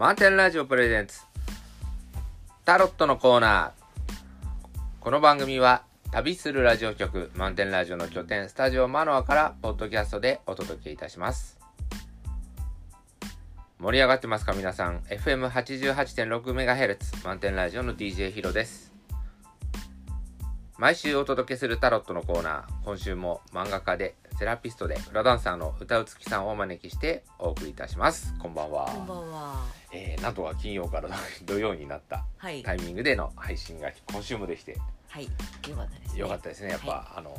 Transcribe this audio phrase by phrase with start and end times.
[0.00, 1.20] マンテンラジオプレゼンツ。
[2.64, 3.80] タロットのコーナー。
[4.98, 11.58] この番組は旅するラジオ局マンテンラジオの拠点スタジオマノアからポッドキャストでお届けいたします。
[13.78, 18.94] 盛り上がってますか皆さん？FM88.6MHz マンテンラジオの DJ ヒロです。
[20.78, 22.64] 毎週お届けするタロットのコーナー。
[22.86, 29.66] 今週も漫画家でセラピストでフラダンサーの歌うつきさんをお招きしてお送りいたしますこんばんはこんばんは。
[29.92, 31.10] えー、なんとか金曜から
[31.44, 32.62] 土曜になったはい。
[32.62, 34.78] タイミングでの配信が今週もできて
[35.10, 35.24] はい。
[35.68, 36.20] よかったです、ね。
[36.20, 37.36] よかったですねやっぱ、はあの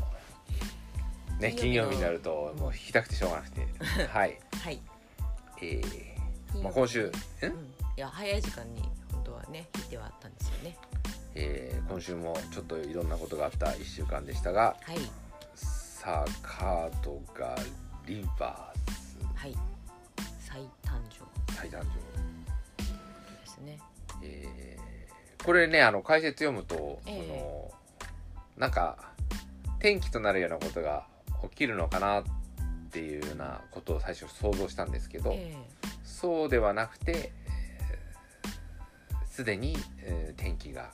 [1.40, 3.68] ね金金曜日になるともう弾きたくてしょうがなくて
[4.06, 4.80] はいはい。
[5.60, 7.14] えーまあ、今週ん、うん。
[7.98, 10.78] いや、早い時間に、本当はね、弾いてはあったんですよね。
[11.34, 14.98] えー今週もちょっといろんなことがあった1週間でしたがはい。
[16.02, 17.56] さあカードが
[18.08, 19.56] リバースはい。
[20.40, 21.86] 再誕生最誕で
[23.46, 23.78] すね。
[24.20, 27.72] 生、えーこれねあの解説読むと、ええその
[28.58, 29.12] なんか
[29.78, 31.06] 転機となるようなことが
[31.44, 32.24] 起きるのかなっ
[32.90, 35.56] ていうようなことを最初想像したんですけど、え
[36.04, 37.32] そうではなくて
[37.92, 40.90] えーすで、に、えー天気が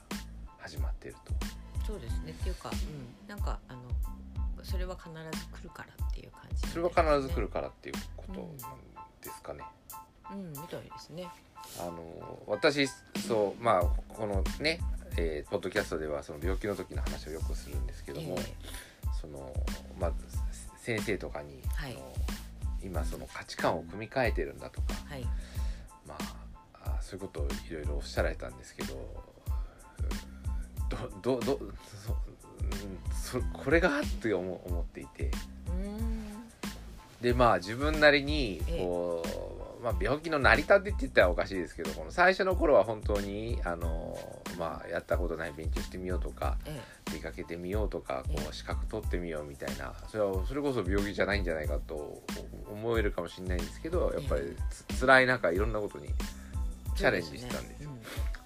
[0.57, 2.31] 始まっているとえそうですね。
[2.31, 3.29] っていうか、うん。
[3.29, 3.79] なんか、あの。
[4.69, 7.47] それは必ず来るからっていう感じ、それは必ず来る。
[7.47, 8.47] からっていうことなん
[9.21, 9.63] ですかね。
[10.31, 11.27] うん、みたいですね。
[11.79, 12.87] あの私
[13.27, 14.79] そうまあこのね、
[15.17, 18.55] えーポッドキャストではその病気の時の話をよくするんですけども、え
[19.19, 19.53] その
[19.99, 20.11] まあ
[20.77, 22.13] 先生とかに、はいあの
[22.83, 25.23] 今その価値観を組み替えてるんだとか、はい。
[26.05, 26.15] ま
[26.83, 28.93] ああそういうことをいろいろおっしゃられたんですけど
[31.21, 31.59] どどど
[33.27, 35.31] そこれがって思思っていて。
[37.21, 38.77] でまあ自分なりにええ。
[38.79, 39.23] こ
[39.81, 44.15] う、まあ、病気の成り立てって言ったらおかしいですけどこの最初の頃は本当にあの、
[44.57, 46.79] まあ、やったことない勉強してみようとかえ
[47.11, 48.47] 出かけてみようとかこえ。
[48.49, 49.93] う資格取ってみようみたいな。
[50.07, 52.21] それはそれこそ病気じゃないんじゃないかと
[52.71, 56.11] 思えるかもしれないんですけどやっぱりつ辛い中いろんなことにえ
[56.95, 57.89] チャレンジしてたんですよ。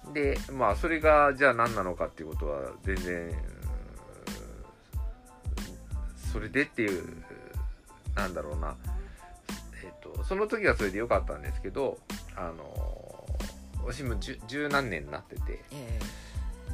[0.06, 0.12] うん。
[0.14, 3.30] でまあそれがじゃあ何なのかっていうことは全然
[6.32, 7.22] それでっていう
[8.14, 8.76] なんだろうな。
[9.84, 11.98] えっ、とその時はそれで良かったんですけど
[12.36, 13.26] あの
[13.84, 15.64] 私も十十何年になってて。
[15.72, 15.98] え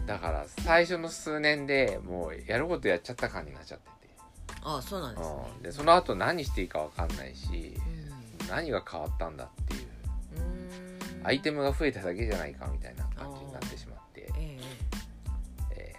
[0.09, 5.37] だから最初の数年でもうやることやっちゃった感になっちゃってて、えああ、そうなんですね。
[5.57, 5.63] うん。
[5.63, 7.77] でその後何していいか分かんないし
[8.41, 8.49] うん。
[8.49, 9.89] 何が変わったんだっていう。
[11.25, 14.33] アイテムが増えただけじゃないかみたいな感じになってしまって。
[14.39, 14.59] え
[15.73, 15.95] え。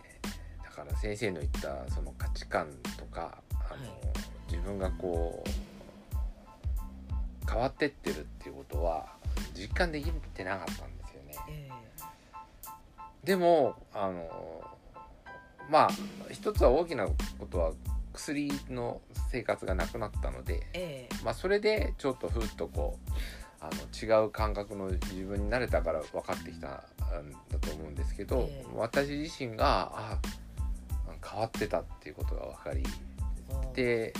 [0.61, 2.67] ーだから先生の言ったその価値観
[2.97, 3.89] とかあの、はい。
[4.51, 5.49] 自分がこう
[7.49, 9.07] 変わってってるっていうことは
[9.55, 11.35] 実感できてなかったんですよね。
[11.49, 11.69] え。
[11.69, 11.71] え。
[13.23, 14.63] でもあの
[15.69, 15.89] まあ
[16.31, 17.15] 一つは大きなこ
[17.49, 17.71] とは
[18.13, 21.15] 薬の生活がなくなったので、ええ。
[21.23, 23.11] まあ、それでちょっとふっとこう
[23.61, 26.71] あの違う感覚の自分になれたから分かってきたん
[27.51, 28.67] だと思うんですけど、ええ。
[28.75, 30.17] 私自身があ
[31.23, 32.89] 変わってたっていうことが分かりで、
[33.75, 34.13] え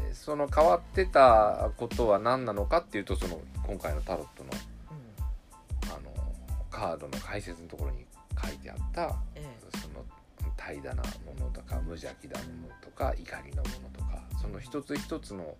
[0.00, 4.50] ーその変わってたことは何なのかっていうとその今回のタロットの
[4.90, 5.90] うん。
[5.90, 6.10] あの
[6.70, 8.06] カードの解説のところに
[8.42, 9.44] 書いてあったえ
[9.82, 10.04] その
[10.56, 11.02] 怠惰なも
[11.38, 15.56] のとか無邪気なものとか怒りのものとかその一つ一つの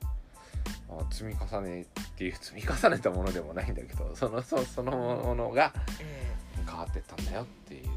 [0.88, 6.64] あ積み重ねっていう積み重ねたものでもないんだけどそのそそのものがええ。
[6.66, 7.88] 変わってったんだよっていう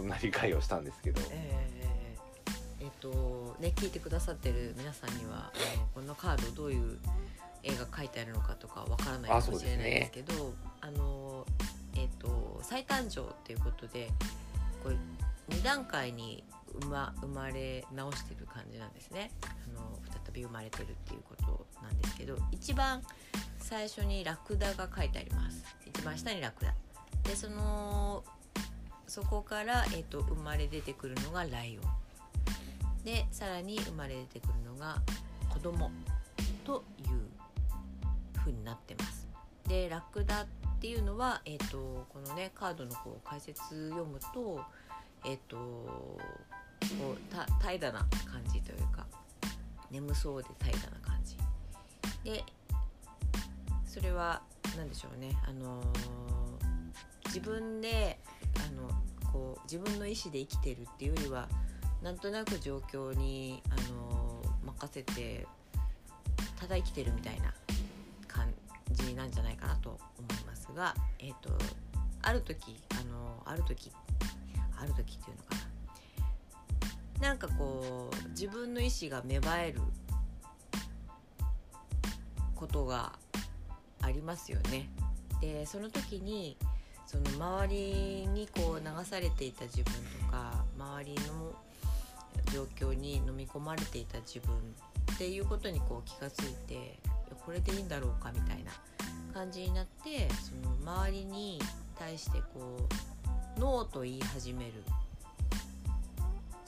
[0.00, 1.20] そんな理解をしたんですけど。
[1.30, 2.16] ええ
[2.80, 6.98] えっとね聞いてくださってる皆さんにはあのこのカードどういう
[7.62, 11.46] 絵が描いてあるのかとかわからないかもしれないですけどあの
[11.94, 14.08] えっと再誕生っていうことで
[14.82, 14.96] これ
[15.54, 16.42] 2段階に
[16.80, 19.30] 生ま生まれ直してる感じなんですね。
[19.44, 23.02] あの再び生まれてるっていうことなんですけど一番
[23.58, 25.62] 最初にラクダが書いてあります。
[25.84, 26.74] 一番下にラクダ。
[27.24, 28.24] でその
[29.10, 33.04] そこから、えー、と生まれ出てくるのがライオン。
[33.04, 35.02] でさらに生まれ出てくるのが
[35.48, 35.90] 子供
[36.64, 37.06] という
[38.36, 39.26] 風になってます。
[39.66, 40.46] でラクダっ
[40.78, 44.60] ていうのは、えー、とこのねカードのこう解説読むと
[45.24, 46.18] えっ、とこ
[47.10, 49.06] う怠惰な感じというか
[49.90, 51.36] 眠そうで怠惰な感じ。
[52.22, 52.44] で
[53.84, 54.40] それは
[54.76, 55.36] 何でしょうね。
[55.48, 56.20] あのー
[57.30, 58.18] 自分で
[58.68, 58.88] あの
[59.32, 61.48] こう自分の意思で生きてるっていうよりは
[62.02, 65.46] なんとなく状況に、あの任せて
[66.58, 67.52] ただ生きてるみたいな
[68.26, 68.52] 感
[68.90, 71.50] じなんじゃないかなと思いますが、えーと、
[72.22, 73.90] ある時あのある時
[74.78, 75.54] ある時っていうのか
[77.20, 79.80] ななんかこう自分の意思が芽生える
[82.54, 83.12] ことが
[84.02, 84.88] ありますよね。
[85.40, 86.56] でその時に
[87.10, 87.24] その
[87.64, 87.74] 周り
[88.28, 91.52] にこう流されていた自分とか周りの
[92.54, 94.54] 状況に飲み込まれていた自分
[95.14, 97.00] っていうことにこう気がついて
[97.44, 98.70] これでいいんだろうかみたいな
[99.34, 101.60] 感じになってその周りに
[101.98, 102.78] 対してこ
[103.56, 104.74] うノーと言い始める。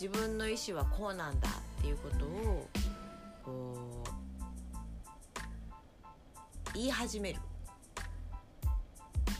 [0.00, 2.66] 自分の意思はこうなんだっていうことを
[3.44, 4.02] こ
[6.66, 7.38] う言い始める。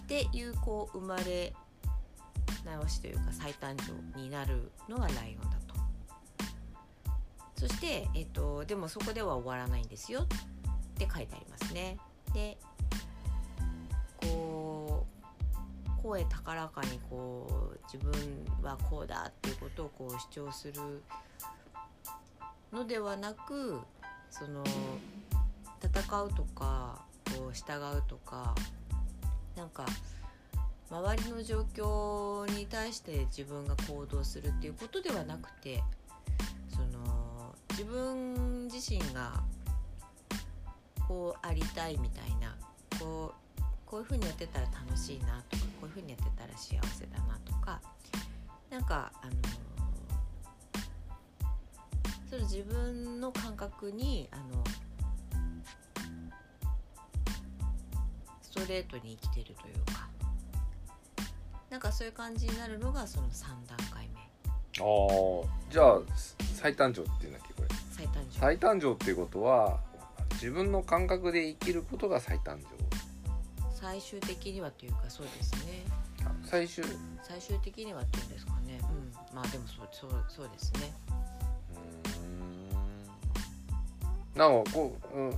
[0.06, 1.52] ていうこう生まれ
[2.64, 5.72] 直しというか再誕生になるのがライオンだと。
[7.56, 10.26] そして、えっと、でもそこでは終わらないんですよっ
[10.96, 11.96] て書いてありますね。
[12.34, 12.56] で
[14.20, 18.12] こう声高らかにこう自分
[18.62, 21.02] はこうだっていうことをこう主張する
[22.72, 23.80] のではなく
[24.30, 24.64] その
[25.80, 27.04] 戦うとか
[27.36, 28.54] こう従うとか
[29.56, 29.86] なんか
[30.90, 35.82] 周りの状況に対して自分が行動するっていうことではなくて
[36.68, 39.42] その自分自身が
[41.08, 42.54] こうありたいみたいな
[42.98, 47.80] こうこういう風にやってたら楽しいなとかこういう風にやってたら幸せだなとか
[48.70, 49.32] なんかあの
[52.30, 54.64] その自分の感覚にあの
[58.52, 60.06] ストレートに生きてるというか。
[61.70, 64.20] なんかそういう感じになるのがその3段階目。
[64.20, 66.00] ああじゃあ
[66.54, 67.68] 再誕生っていうんだっけこれ。
[67.90, 69.80] 再誕生再誕生っていうことは
[70.32, 72.66] 自分の感覚で生きることが再誕生
[73.74, 75.84] 最終的にはというかそうですね。
[76.44, 76.84] 最終。
[77.22, 78.78] 最終的にはっていうんですかね。
[78.82, 79.34] うん。
[79.34, 80.92] まあでもそうそうそうですね。
[84.34, 84.38] うん。
[84.38, 85.34] なおこう、うん、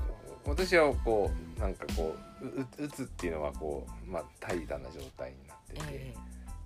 [0.47, 6.15] 私はこうなんかこうう打つっていうのはこうまあ怠惰な状態になってて、え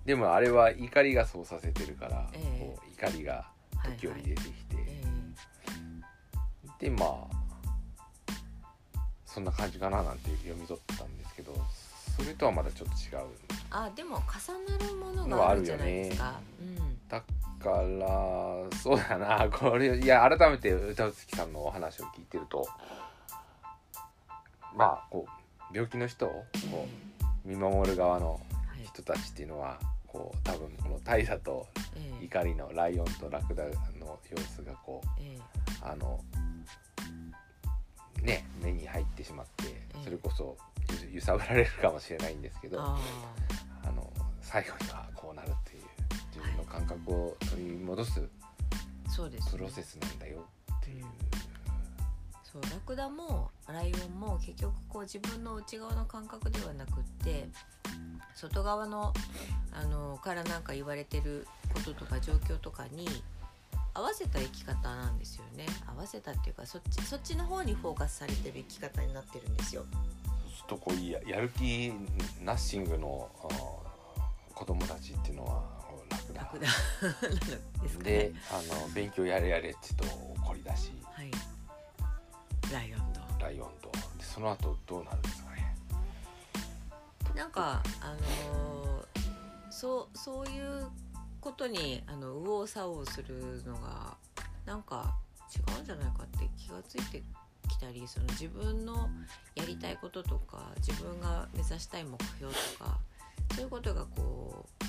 [0.05, 3.45] ー、でもあれは怒りがそうさせてるから、えー、こう怒りが
[3.97, 4.93] 時折出てきて、はいはい。
[4.95, 7.39] えー、でまあ
[9.25, 11.53] そんな感じかななんて読み取ったんですけど
[12.17, 13.23] それとはまだちょっと違う
[13.71, 14.23] あでも重
[14.77, 16.33] なるものがあるじゃないですか、
[17.07, 19.47] だからそうだな。
[19.53, 22.67] これいや改めて歌月さんのお話を聞いてると
[24.75, 25.38] まあこう
[25.73, 26.87] 病気の人をこ
[27.45, 28.39] う見守る側の
[28.83, 31.67] 人たちっていうのは、こう多分この大佐と
[32.21, 33.71] 怒りのライオンとラクダの
[34.29, 35.09] 様子がこう、
[35.81, 36.19] あの
[38.23, 40.57] ね目に入ってしまってそれこそ
[41.13, 42.97] 揺さぶられるかもしれないんですけど、あ
[43.95, 44.11] の
[44.41, 45.83] 最後にはこうなるっていう
[46.35, 48.21] 自分の感覚を取り戻す
[49.51, 51.05] プロセスなんだよっていう。
[52.51, 57.47] そうラクダもライオンも結局こう自分の内側の感覚ではなくって
[58.33, 59.13] 外側の
[59.71, 63.07] あのからなんか言われてることとか状況とかに
[63.93, 65.65] 合わせた生き方なんですよね。
[65.85, 69.83] 合わせたっていうかそっちそっちの方にフォーカスされてる生き方になってるんですよ。
[70.67, 71.91] とこうややる気
[72.41, 73.29] ナッシングの
[74.53, 75.63] 子供たちっていうのは
[76.09, 76.67] 楽だ楽だ
[77.81, 81.31] ですか、ね、であの勉強やれやれって言うと怒りだし、はい、
[82.71, 83.43] ライオンと。
[83.43, 83.91] ライオンと。
[84.17, 85.75] でその後どうなるんですかね？
[87.35, 90.87] なんかあのー、そうそういう
[91.39, 94.17] ことにあの右往左往するのが
[94.65, 95.15] なんか
[95.55, 97.23] 違うんじゃないかって気がついて
[97.67, 99.09] きたりその自分の
[99.55, 102.99] やりたいこととか自分が目指したい目標とか
[103.55, 104.83] そういうことがこう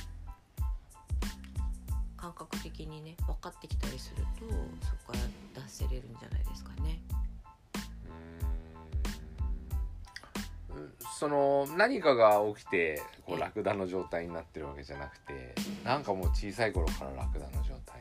[2.16, 4.46] 感覚的にね分かってきたりすると
[4.84, 5.18] そこか
[5.54, 7.00] ら出せれるんじゃないですかね。
[11.19, 18.00] その何かが起きてこうラクダの状態になってるわけじゃなくてなんかもう小さい頃からラクダの状態。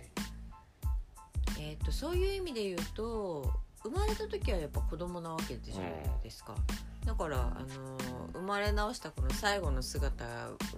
[1.60, 3.52] えっ、とそういう意味で言うと
[3.84, 5.92] 生まれた時はやっぱ子供なわけじゃない
[6.24, 6.56] ですか、
[7.02, 7.98] うん、だからあの
[8.34, 10.26] 生まれ直したこの最後の姿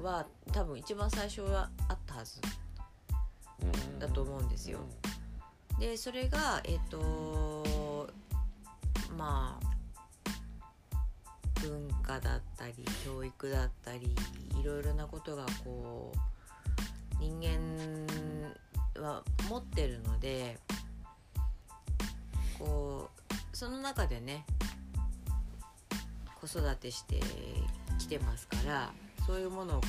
[0.02, 2.42] は多分一番最初はあったはず。
[4.00, 4.80] だと思うんですよ。
[5.80, 8.10] でそれがえっ、ー、と
[9.18, 9.71] まあ
[11.62, 12.74] 文化だったり
[13.06, 14.16] 教育だったり
[14.60, 16.18] いろいろなことがこう
[17.20, 20.58] 人間は持ってるので
[22.58, 24.46] こうその中でね
[26.40, 27.20] 子育てして
[28.00, 28.92] きてますから
[29.28, 29.88] そういうものをこ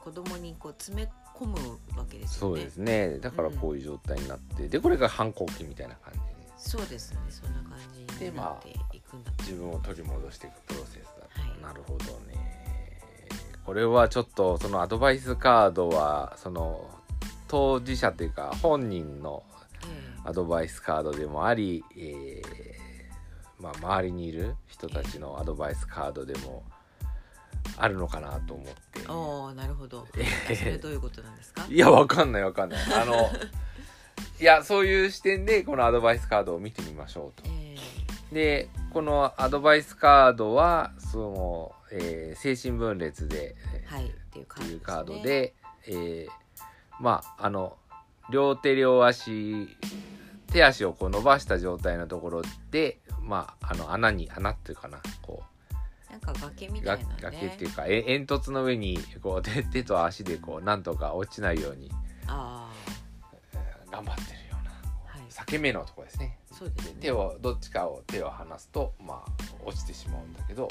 [0.00, 1.56] 子供にこう詰め込む
[1.96, 2.50] わけですよね。
[2.50, 6.33] そうですねだからこういう状態になって、でこれが反抗期みたいな感じ
[6.66, 7.18] そうですね。
[7.28, 11.62] そんな感じになっていくんだと、自分を取り戻していくプロセスだと、はい。
[11.62, 13.00] なるほどね。
[13.64, 16.90] これはちょっとそのアドバイスカードはその
[17.48, 19.42] 当事者というか本人の
[19.86, 26.62] えアドバイスカードでもあり、えーまあ、周りにいる人たちのアドバイスカードでも
[27.78, 28.72] あるのかなと思って。
[29.00, 30.06] えおーなるほど。
[30.16, 31.64] え えそれどういうことなんですか？
[31.68, 32.80] いやわかんないわかんない。
[32.94, 33.14] あの
[34.40, 37.48] いやそういう視点でこのアドバイスカードを見てみましょうと。
[37.48, 37.76] え
[38.32, 46.44] でこのアドバイスカードはその、えー精神分裂で、えはいっていうカードです、ね、えー
[47.00, 47.76] まああの
[48.30, 49.68] 両手両足
[50.52, 55.42] 手足をこう伸ばした状態のところで、まあ、あの穴に穴っていうかなこ
[56.10, 57.16] なんか崖みたいなね。
[57.20, 61.90] 崖っていうかえ煙突の上にこう手手と足でこうなんとか落ちないように
[63.94, 64.72] 頑張ってるような
[65.12, 65.26] あはい。
[65.26, 66.38] 裂け目のところですね。
[66.50, 66.96] そうですね。
[67.00, 69.30] 手をどっちかを手を離すとまあ
[69.64, 70.68] 落ちてしまうんだけど、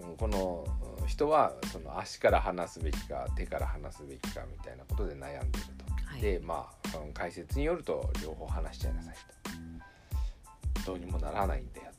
[0.00, 0.10] うん。
[0.10, 0.64] うんこの
[1.00, 5.84] うん人はその足から離すべきか手から離すべきかみたいなことで悩んでいると。
[6.04, 6.20] はい。
[6.20, 9.14] でまあその解説によると両方離しちゃいなさい
[10.84, 10.86] と。
[10.86, 11.90] どうにもならないんだよ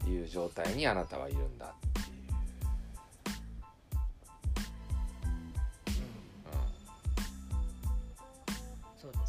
[0.00, 0.06] うん。
[0.06, 1.74] という状態にあなたはいるんだ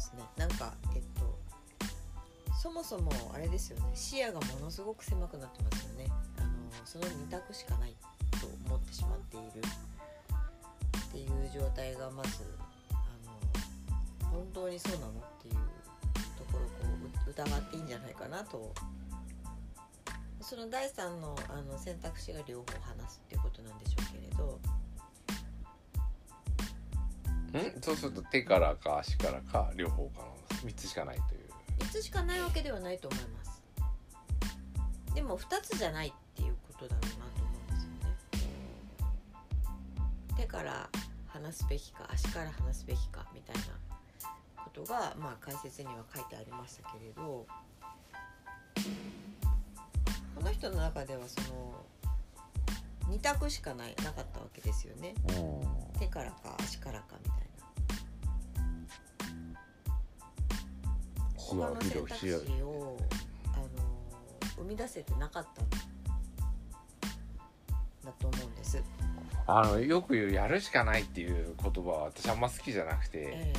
[0.06, 0.22] っていう。
[0.22, 0.22] そうですね。
[0.36, 1.38] なんかえっと
[2.62, 3.90] そもそもあれですよね。
[3.94, 6.06] 視野がものすごく狭くなってますよね。
[6.38, 6.48] あの
[6.84, 7.94] その2択しかない
[8.40, 9.66] と思ってしまっている。
[11.08, 12.44] っていう状態がまず
[12.90, 12.94] あ
[14.24, 15.54] の本当にそうなのっていう
[16.36, 16.74] ところをこ
[17.26, 18.72] う疑っていいんじゃないかなと。
[20.40, 24.60] その第三のあの選択肢が両方話すっていうことなんでしょうけれど。
[27.56, 30.34] ん、 そうすると手からか足からか両方かの
[30.64, 31.50] 3つしかないという。
[31.78, 33.62] 3つしかないわけではないと思います。
[35.14, 37.96] でも2つじゃないっていうことだろうなと思うんですよね。
[40.36, 40.88] 手から
[41.28, 43.62] 離すべきか足から離すべきかみたいな
[44.62, 47.46] ことがまあ解説には書いてありましたけれど
[50.34, 51.84] この人の中ではその
[53.08, 55.14] 2択しかないなかったわけですよね。
[55.28, 55.32] う
[55.96, 55.98] ん。
[55.98, 57.45] 手からか足からかみたいな
[61.46, 62.96] 他の選択肢を
[63.54, 63.66] あの
[64.56, 65.70] 生み出せてなかったん
[68.04, 68.82] だと思うんです。
[69.46, 73.52] あのよく言う「やるしかない」っていう言葉は私あんま好きじゃなくて、え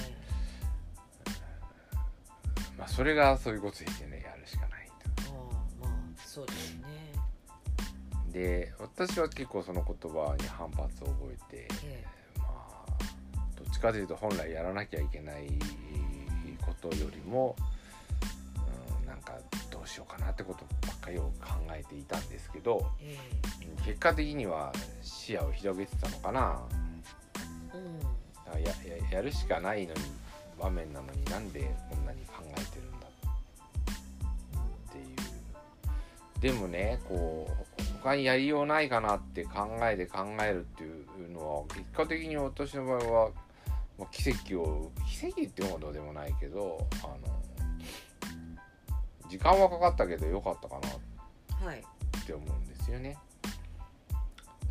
[2.77, 5.93] まあ、それがそういうことですよねやるしかないえああまあ
[6.25, 7.13] そうですね。
[8.25, 8.33] と。
[8.33, 12.05] で私は結構その言葉に反発を覚えて、え
[12.37, 12.85] まあ
[13.55, 15.47] どっちかというと本来やらなきゃいけない
[16.67, 17.76] ことよりも、うん、
[19.17, 19.33] なんか
[19.71, 23.17] どうしようかなってことばっかりを考えていたんですけどえ
[23.61, 23.85] え。
[23.85, 24.71] 結果的には
[25.01, 26.61] 視野を広げてたのかな。
[27.73, 28.63] えうん。
[28.63, 29.99] やややるしかないのに
[30.59, 33.07] 場面なのになんでこんなに考えてるんだ
[34.77, 36.53] っていう。
[36.53, 37.47] でもねこ
[37.79, 40.91] う他にやりようないかなって考えて考えるってい
[41.25, 43.29] うのは結果的に私の場合は、
[43.97, 47.36] まあ、奇跡を奇跡っていうほどでもないけどあの
[49.29, 50.89] 時間はかかったけど良かったかな。
[50.89, 50.91] っ
[51.65, 51.83] はい。
[52.25, 53.17] て思うんですよね。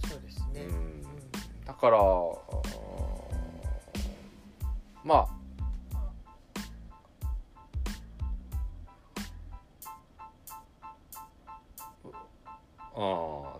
[0.08, 0.62] そうですね。
[0.62, 1.02] うん。
[1.64, 1.98] だから
[5.04, 5.28] まあ
[12.96, 13.56] あ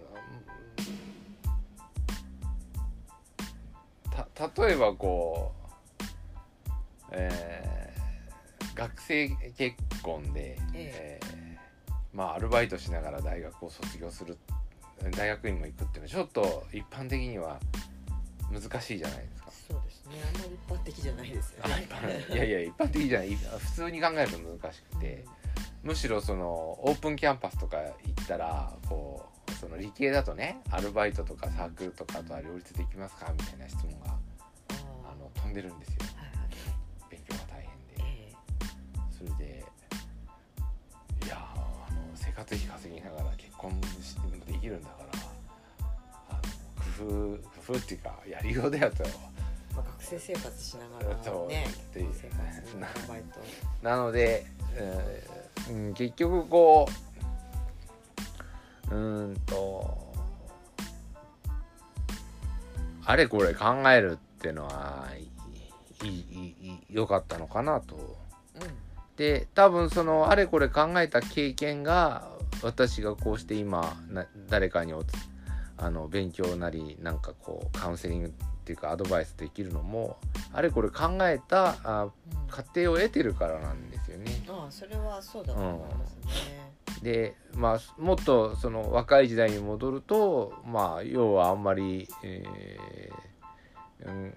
[4.59, 5.67] 例えばこう
[7.13, 7.97] えー
[8.77, 9.75] 学生結
[10.07, 11.27] 婚で、ええ。
[11.27, 14.39] ーまあアルバイトしながら大学を卒業する
[15.11, 17.59] 大学にも行くっていうのはちょっと一般的には
[18.51, 19.51] 難しいじゃないですか。
[19.69, 20.13] そうですね。
[20.35, 21.87] あんまり一般的じゃないですよあね
[22.33, 23.35] いやいや一般的じゃない。
[23.35, 25.25] 普通に考えると難しくて。
[25.83, 26.47] むしろその
[26.83, 33.33] オープンキャンパスとか行ったらこうその理系だとねアルバイトとかサークルとかとは両立できますか？
[33.33, 34.17] みたいな質問があ
[35.13, 35.95] あの飛んでるんですよ
[42.37, 46.39] 活費稼ぎながら結婚してもできるんだから
[46.99, 49.07] 工夫工夫っていうかやりようだよとえ
[49.75, 53.41] まあ学生生活しながらねっていう生活のアルバイト。
[53.83, 56.89] なので、えーうん結局こ
[58.91, 60.15] ううーんと
[63.05, 65.07] あれこれ考えるっていうのは
[66.03, 67.97] いいいい良かったのかなと。
[67.97, 67.99] う
[68.59, 68.86] ん
[69.17, 72.29] で多分そのあれこれ考えた経験が
[72.63, 75.13] 私がこうして今な誰かにおつ
[75.79, 78.31] あの勉強なりなんかこうカウンセリングっ
[78.65, 80.19] ていうかアドバイスできるのも
[80.53, 82.13] あれこれ考えたあうん
[82.49, 84.31] 過程を得てるからなんですよね。
[84.49, 86.17] ああそれはそうだと思います
[86.49, 86.73] ね。
[87.03, 94.35] でまあもっとその若い時代に戻るとまあ要はあんまり、えーうん、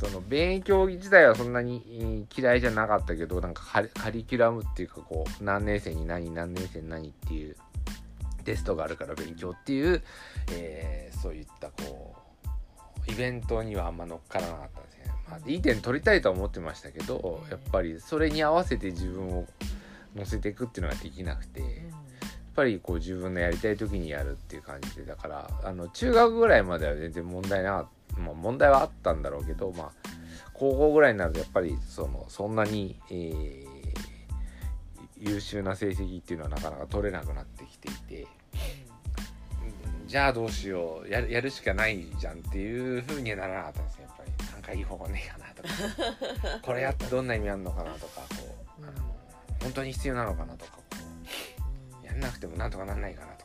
[0.00, 7.54] その勉強自体はそんなにえー嫌いじゃなかったけどなんかカリカリキュラムっていうかこう何年生に何何年生に何っていう
[8.44, 10.02] テストがあるから勉強っていう、
[10.52, 12.16] えーそういったこ
[13.06, 15.04] うイベントにはあんま乗っからなかったんですね。
[15.28, 19.46] まあ、いい点取りたいとは思ってましたけどやっぱりそれに合わせて自分を
[20.16, 21.70] 乗せていくっていうのができなくて、やっ
[22.56, 29.90] ぱりこう自分のやりたい時にやるっていう感じでだからあの中学ぐらいまでは全然問題なかった、まあ、問題はあったんだろうけど、まあ、
[30.52, 33.70] 高校ぐらいになるとやっぱりそのそんなに、えー
[35.20, 38.22] 優秀な成績っていうのはなかなか取れなくなってきていて。
[38.22, 38.28] うん
[40.10, 44.02] じゃあどうしようやるやるしかないじゃんっていう風にはならなかったんですよ。
[44.08, 48.92] やっぱりなんかいい方法ねえかなとか これやってどんな意味あるのかなとかこう、あの
[49.62, 50.82] 本当に必要なのかなとかこ
[52.02, 53.39] うやんなくてもなんとかなんないかなと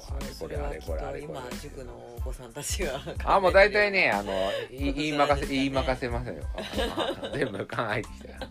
[0.00, 1.38] そうあれこれあれこれあれこれ。
[1.38, 4.32] 今塾のお子さんたちが あもう大体ねあの
[4.70, 6.42] い 言い任せ言い任せませんよ
[7.34, 8.48] 全部考えてきたら。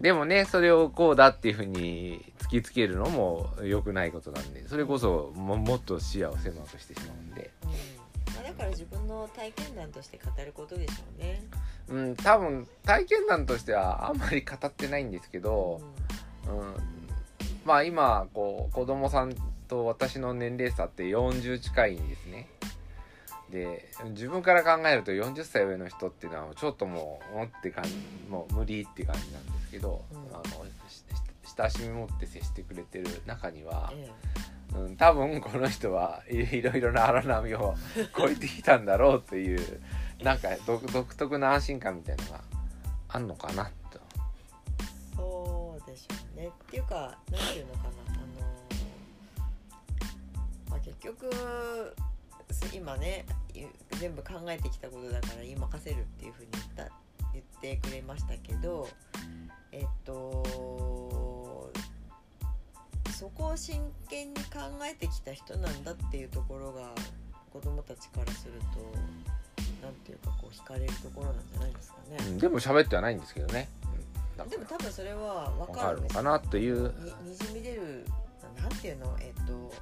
[0.00, 7.50] でもねそれをこうだっていうふうに突きつけるのも良くないことなんでそれこそももっと視野を狭くしてしまうんで。
[7.64, 7.70] うん。
[8.34, 11.42] まあだから自分の体験談として語ることでしょうね。
[11.88, 15.80] うん多分体験談としてはあんまり語ってないんですけど、
[16.46, 16.74] うん、
[17.64, 19.34] まあ今こう子供さん
[19.68, 22.48] と私の年齢差って40近いんですね
[23.50, 27.94] で自分から考えると40歳上の人っていうのはちょっともうおって感じ
[28.28, 30.42] もう無理って感じなんですけど、うんあの
[31.58, 34.08] 親しみ持って接してくれてる中には、え
[34.76, 37.74] うん、多分この人はいいろいろな荒波を
[38.16, 39.80] 越えてきたんだろうという
[40.22, 42.40] なんか独独特な安心感みたいなのが
[43.08, 43.98] あんのかなと。
[43.98, 46.48] えそうでしょうね。
[46.48, 48.07] っていうか何ていうのかな
[51.00, 51.94] 結局
[52.50, 53.64] す今ねい
[53.98, 56.88] 全部考えてきたことだから言い任せるっていうふうに言った
[57.32, 58.88] 言ってくれましたけど
[59.72, 61.70] えっと
[63.18, 66.90] そこを真剣に考えてきた人なんだっていうところが
[67.52, 72.16] 子供たちからするとなんていうかこう惹かれるところなんじゃないですかね。
[72.28, 73.68] うんでも喋ってはないんですけどね。
[74.38, 78.06] うんでも多分それは分わかるのかなというににじみ出る
[78.60, 79.16] なんていうの？
[79.20, 79.72] えっと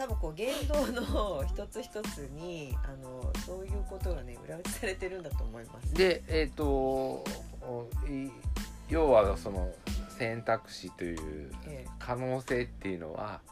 [0.00, 5.92] 多分こう言動の一つ一つにあのそういうことがね裏打ちされてるんだと思います。
[5.92, 8.30] でえっ、とおい
[8.88, 9.70] 要はその
[10.16, 13.42] 選択肢というえ可能性っていうのは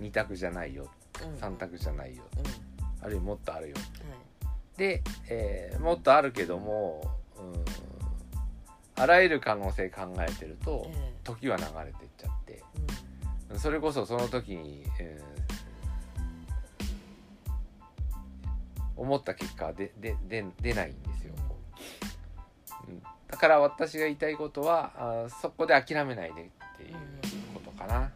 [0.00, 0.88] 2択じゃないよ
[1.20, 1.34] えうん。
[1.38, 2.44] 3択じゃないようん。
[2.44, 2.50] は
[3.02, 3.76] あるいはもっとあるよ。
[3.76, 4.78] い。
[4.78, 7.02] で、えーもっとあるけども
[7.36, 7.64] うん
[8.94, 12.62] あらゆる可能性考えてるとえ時は流れてっちゃって。
[13.52, 15.35] えそれこそその時に、えー
[18.96, 21.34] 思った結果はででで出ないんですよ、
[22.88, 26.94] うん、だから私が言いたいことはあーそこで諦めないでっていう
[27.54, 28.10] ことかな。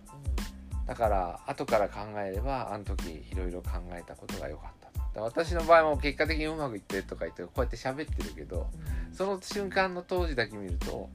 [0.87, 4.71] だから後から考えればあの時いろいろ考えたことが良かっ
[5.15, 5.21] た。
[5.23, 8.69] 私の場合も結果的にうまくいってるとか言ってこうやって喋ってるけど
[9.09, 9.15] うん。
[9.15, 11.09] その瞬間の当時だけ見ると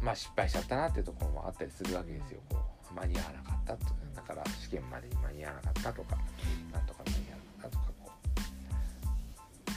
[0.00, 2.40] まあ失敗しちゃったなっていうところもあったりするわけですよ。
[2.48, 2.58] こ
[2.90, 3.86] う間に合わなかったと。
[4.14, 6.16] だから試験までに間に合わなかったとか
[6.72, 7.02] なんとか
[7.62, 8.10] なとかこ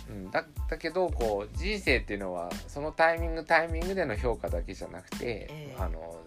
[0.09, 5.75] う、うん、だだけどこう人生っていうのはそのタイミングタイミングでの評価だけじゃなくて、ええ。
[5.79, 6.17] あの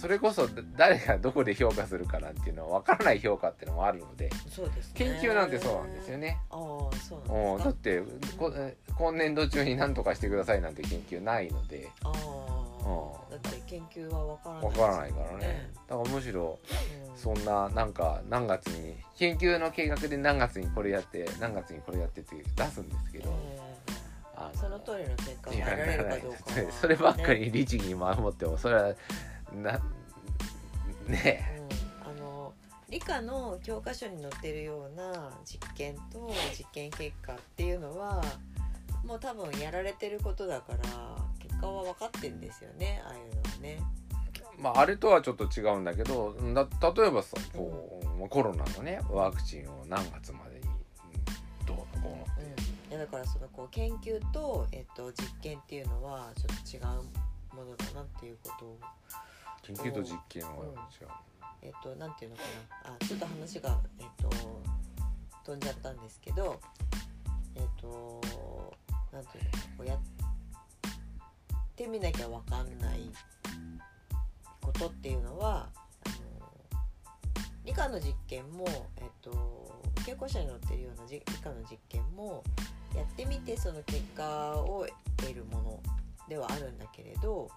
[0.00, 4.94] それこそ誰がどこで評価するかなんていうのは分からない評価っていうのもあるのでそうですね。
[4.94, 6.38] 研究なんてそうなんですよね。
[7.62, 8.02] だって
[8.36, 11.88] こえ今年度中に何とかしてくださいなんて研究ないので。
[12.02, 12.61] あ
[13.30, 15.70] だって研究は分からないわからないからね。
[15.88, 16.58] だからむしろ
[17.16, 23.32] そんななんか何月に研究の計画で何月にこれやって何月にこれやってって出すんですけど、
[24.34, 27.50] あその通りの結果が得られるかどうかは、そればっかりね。
[27.50, 28.94] 律儀に守ってもそれは
[29.54, 29.80] な
[31.06, 31.58] ね。
[32.04, 32.52] うん、あの
[32.90, 38.22] 理科の教科書に載ってるような実験と実験結果っていうのは
[39.04, 40.78] もう多分やられてることだから
[41.66, 43.80] は分かってんですよねああいうのはね。
[44.58, 50.66] まあ、あれとはちょっと違うんだけどだ例えばさこう、コロナのねワクチンを何月までに
[51.66, 58.78] どうのこうのって、うん、いやだからそのこう研究と、えっと、実験っていうのはちょっと違うものだなっていうことを。
[59.62, 60.76] 研究と実験は違う、うん、
[61.62, 62.42] えっとなんていうのか
[62.84, 62.94] な。
[62.94, 64.30] あちょっと話がえっと
[65.44, 66.60] 飛んじゃったんですけど
[67.54, 68.20] えっと
[69.12, 70.21] なんていうのこうやって
[71.72, 73.10] ってみなきゃ分かんない。
[74.62, 75.68] ことっていうのは
[76.06, 76.16] あの
[77.64, 78.64] 理科の実験も、
[78.96, 82.44] えっと、健康者に載ってるような理科の実験も
[82.94, 85.82] やってみてその結果を得るもの
[86.28, 87.50] ではあるんだけれど、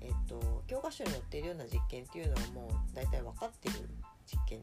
[0.00, 3.74] えっと、教科書に載っているような実験っていうのはもう大体分かってる
[4.26, 4.60] 実験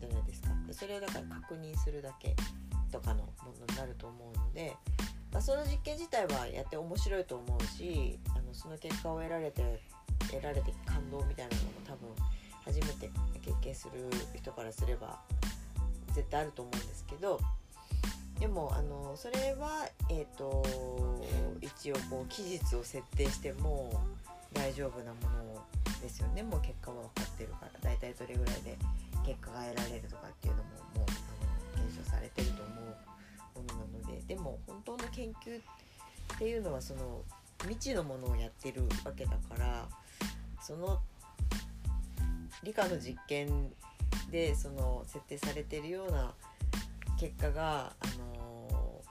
[0.00, 0.48] じゃないですか。
[0.66, 2.34] でそれをだから確認するだけ
[2.90, 4.76] とかのものになると思うので、
[5.38, 9.80] まあ、その実験自体はやって面白いと思うしあのその結果を得られて
[10.32, 12.08] 得られて感動みたいなのも多分
[12.64, 13.08] 初めて
[13.46, 15.20] 経験する人からすれば
[16.12, 17.38] 絶対あると思うんですけど
[18.40, 20.64] でもあのそれは、えーと、
[21.60, 23.92] 一応こう期日を設定しても
[24.52, 25.20] 大丈夫なも
[25.54, 25.62] の
[26.02, 26.42] ですよね。
[26.42, 27.70] もう結果は分かってるから。
[27.82, 28.78] 大体どれぐらいで
[29.26, 31.06] 結果が得られるとかっていうのももう
[31.74, 33.07] あの検証されてると思う。
[33.58, 37.22] ものなのででも本当の研究っていうのはその
[37.62, 39.88] 未知のものをやってるわけだから
[40.60, 41.00] その
[42.62, 43.70] 理科の実験
[44.30, 46.32] でその設定されてるような
[47.18, 49.02] 結果が、あの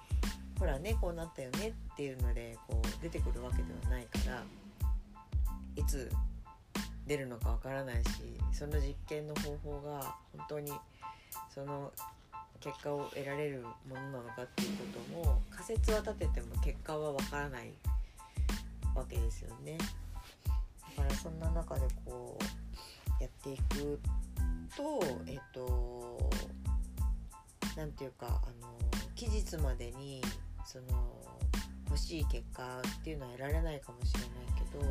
[0.55, 4.43] ー、ほらねこうなったよねっていうのでこう出てくるわけではないから
[5.75, 6.11] いつ
[7.05, 8.09] 出るのかわからないし
[8.51, 10.71] その実験の方法が本当に
[11.53, 11.91] その
[12.59, 14.83] 結果を得られるものなのかっていうこ
[15.23, 17.71] とも仮説は立てても結果はわからない
[18.95, 19.77] わけですよね。
[20.97, 23.99] だからそんな中でこうやっていく
[24.75, 26.29] とえっと
[27.75, 28.29] 何て言うかあ
[28.61, 28.73] の
[29.15, 30.21] 期日までに
[30.65, 31.15] その
[31.85, 34.85] 欲しい結果っていうのは得られないかもしれないけど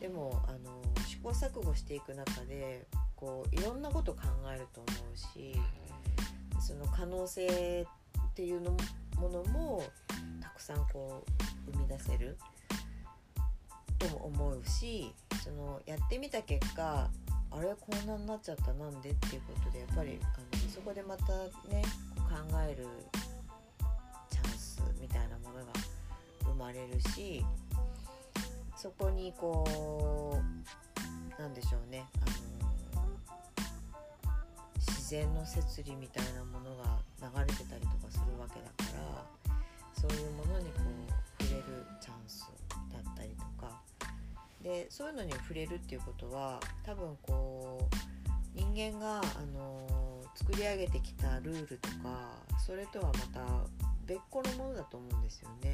[0.00, 2.86] でもあの試行錯誤していく中で
[3.16, 4.20] こういろんなこと考
[4.54, 5.58] えると思うし
[6.60, 7.86] その可能性
[8.30, 8.76] っていうの
[9.16, 9.82] ものも
[10.40, 11.24] たくさんこ
[11.68, 12.38] う生み出せる
[13.98, 17.10] とも思うしそのやってみた結果
[17.50, 21.32] あれこんなになっちゃったなんでっていうことでやっぱりあのそこでまた
[21.74, 21.82] ね
[22.16, 22.86] 考える
[24.30, 25.72] チャンスみたいなものが
[26.44, 27.44] 生まれるし
[28.76, 30.40] そこにこ
[31.38, 32.57] うなんでしょうねあの
[35.08, 39.24] 自然の摂理みたいなものが流れてたりとかするわけだから
[39.98, 40.82] そういうものにこ
[41.40, 41.64] う触れる
[41.98, 42.46] チャンス
[42.92, 43.80] だったりとか
[44.62, 47.96] でそういうのに触れるっていうことは多分こう
[48.54, 49.22] 人間が、あ
[49.56, 49.86] の
[50.34, 53.46] 作り上げてきたルールとかそれとはまた
[54.06, 55.72] 別個のものだと思うんですよね。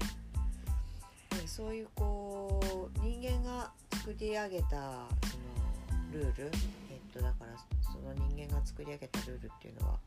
[1.47, 2.61] そういうこ
[2.95, 6.51] う人間が作り上げたそのルール、
[6.91, 9.99] えっと、だからの人間が作り上げたルールっていうのは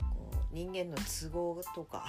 [0.00, 2.06] こう人間の都合とか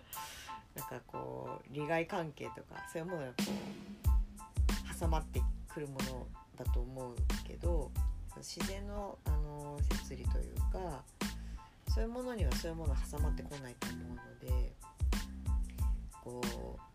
[0.74, 3.34] なんかこう利害関係とかそういうものがこ
[4.94, 7.90] う挟まってくるものだと思うけど
[8.36, 11.02] 自然のあの摂理というか
[11.88, 14.72] そういうものにはそういうもの挟まってこないと思うので
[16.22, 16.86] こう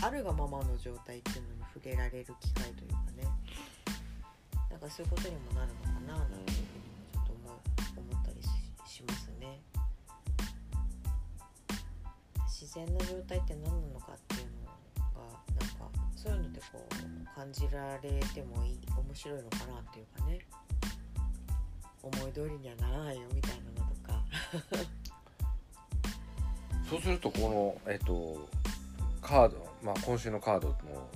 [0.00, 3.24] あるがままの状態っていうのに触れられる機会というかね。
[4.80, 7.50] なんかそういうことにもなるのかななんていうふうにちょっと思
[8.14, 8.40] 思ったり
[8.86, 9.60] しますね。
[12.46, 14.78] 自然な状態って何なのかっていうのが
[15.60, 20.38] なんかそういうのでこう感じられてもいい面白いのかなっていうかね
[22.02, 24.24] 思い通りにはならないよみたいなのとか
[26.88, 28.48] そうするとこのえっと
[29.22, 31.08] カード、まあ、今週のカードのその、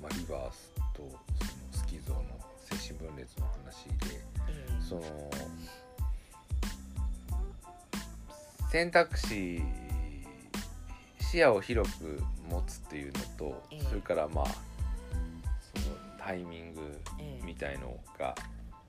[0.00, 1.02] まあ、リバースと
[2.00, 2.22] その
[2.64, 4.20] スキゾの精神分裂の話で、
[4.78, 5.02] うん、その
[8.70, 9.62] 選択肢
[11.20, 17.00] 視野を広く持つっていうのと、えー、それからまあそのタイミング
[17.44, 18.34] みたいのが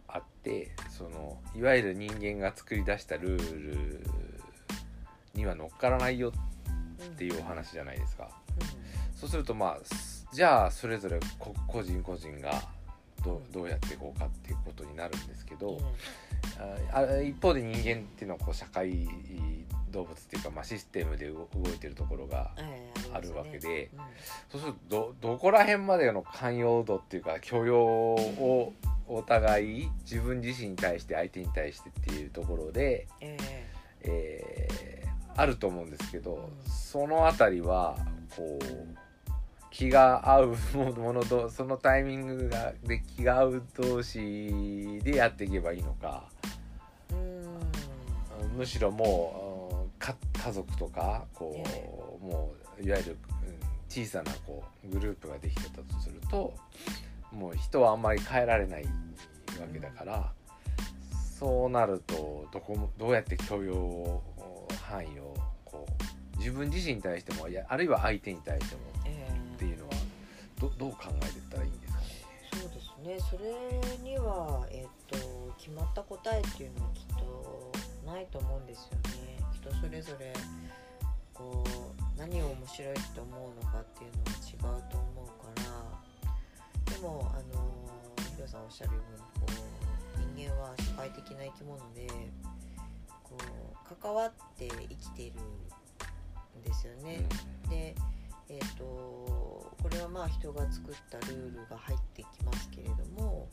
[0.08, 4.04] あって、えー、そのいわゆる人間が作り出したルール
[5.34, 8.30] には乗っからないよっていうお話じゃないですか。
[8.60, 9.80] うん、そうするとまあ
[10.34, 11.20] じゃあそれぞれ
[11.68, 12.62] 個人個人が
[13.24, 15.80] どどうやっていこうかっていうことになるんですけど、
[16.92, 19.08] あ一方で人間っていうのはこう社会
[19.92, 22.52] 動物っていうか、まあ、システムで動いてるところが
[23.14, 24.00] あるわけで、うん。
[24.52, 28.74] そうするとどどこら辺までの寛容度っていうか許容を
[29.08, 33.38] お互い自分自身に対して相手に対してっていうところで、え
[34.02, 34.98] え。
[35.00, 35.04] ー
[35.36, 36.72] あると思うんですけど、うん。
[36.72, 37.98] その辺りは
[38.36, 39.03] こう
[39.74, 40.56] 気が合う
[40.98, 46.30] ものとそのタイミングがで気が合う同士でやっていけばいいのか。
[48.56, 51.90] むしろもう家族とかこう、え。
[52.24, 53.58] もういわゆるうん
[53.90, 56.54] 小さなこうグループができてたとすると
[57.32, 58.90] もう人はあんまり変えられないわ
[59.72, 60.32] けだから、
[61.40, 64.24] そうなるとどこもどうやって許容を
[64.84, 65.88] 範囲をこ
[66.36, 68.82] う自分自身に対してもいやあるいは相手に対しても
[70.64, 72.06] どどう考えていったらいいんですかね？
[72.52, 75.18] そうですねそれには、えっと
[75.58, 77.72] 決まった答えっていうのはきっと
[78.06, 80.34] ないと思うんですよね人それぞれ
[81.34, 84.12] こう何を面白いって思うのかっていう
[84.64, 85.62] のは違うと思うか
[86.88, 87.90] らでもあの
[88.36, 89.64] ヒロさんおっしゃるようにこ
[90.18, 92.08] う人間は社会的な生き物で
[93.24, 95.40] こう関わって生きている
[96.60, 97.26] んですよね。
[97.70, 97.96] で、
[98.50, 99.33] えー、とこ
[99.94, 103.50] れはまあ人が作ったルールが入ってきますけれども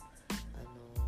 [0.55, 1.07] あの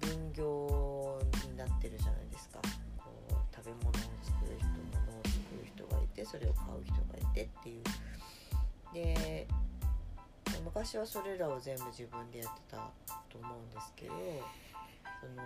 [0.00, 2.60] 分業になってるじゃないですか。
[2.98, 7.82] こう食べ物を作る人物を作る人がいてそれを買う人がいてっていう。
[8.92, 9.46] で
[10.64, 12.76] 昔はそれらを全部自分でやってた
[13.28, 14.12] と思うんですけど
[15.20, 15.42] その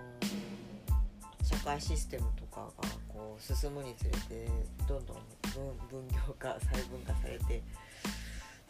[1.43, 4.49] 社会システムとかがこう進むにつれて
[4.87, 5.17] どんどん
[5.55, 7.63] 分分業化細分化されて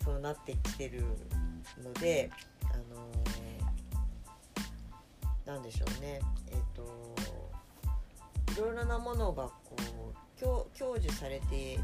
[0.06, 1.02] そうなってきてる
[1.82, 2.30] ので
[2.70, 3.10] あの
[5.52, 6.20] なんでしょうね
[6.52, 7.16] えっ、と
[8.52, 11.78] いろいろなものがこう享享受されてい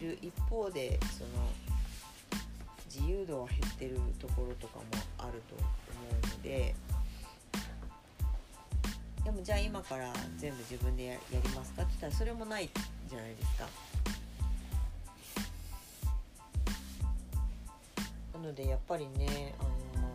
[0.00, 1.30] る一方でその
[2.92, 4.84] 自由度は減ってるところとかも
[5.18, 6.74] あると思うので。
[9.24, 12.70] でもじゃあ今から全部自分でややりますかって言ったらそれもない
[13.10, 13.68] じゃないですか。
[18.38, 19.64] なのでやっぱりねあ
[19.98, 20.08] の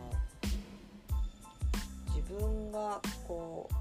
[2.16, 3.76] 自分がこう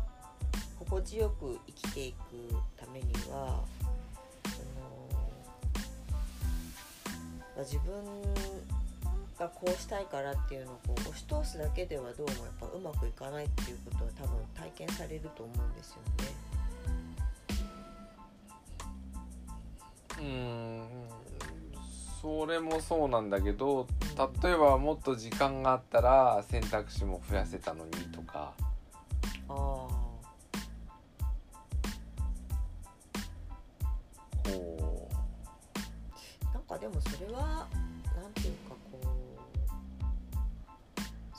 [0.80, 2.18] 心地よく生きていく
[2.76, 3.62] ためには
[4.44, 4.82] その
[7.54, 7.94] まあ自分
[9.38, 16.32] がこうしたいからっていうのをこう押し通すだけではどうもやっぱうまくいかないっていうことは多分体験されると思うんですよね。
[20.20, 21.02] うん
[22.22, 23.88] それもそうなんだけど
[24.42, 28.54] 例えばもっと時間があったら選択肢も増やせたのにとか。
[29.48, 29.88] あこ
[34.46, 34.50] あ
[36.52, 37.66] なんかでもそれは
[38.16, 39.06] なんていうかこう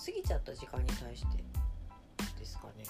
[0.06, 1.38] 過ぎちゃった時間に対して
[2.40, 2.84] ですかね。
[2.84, 2.88] う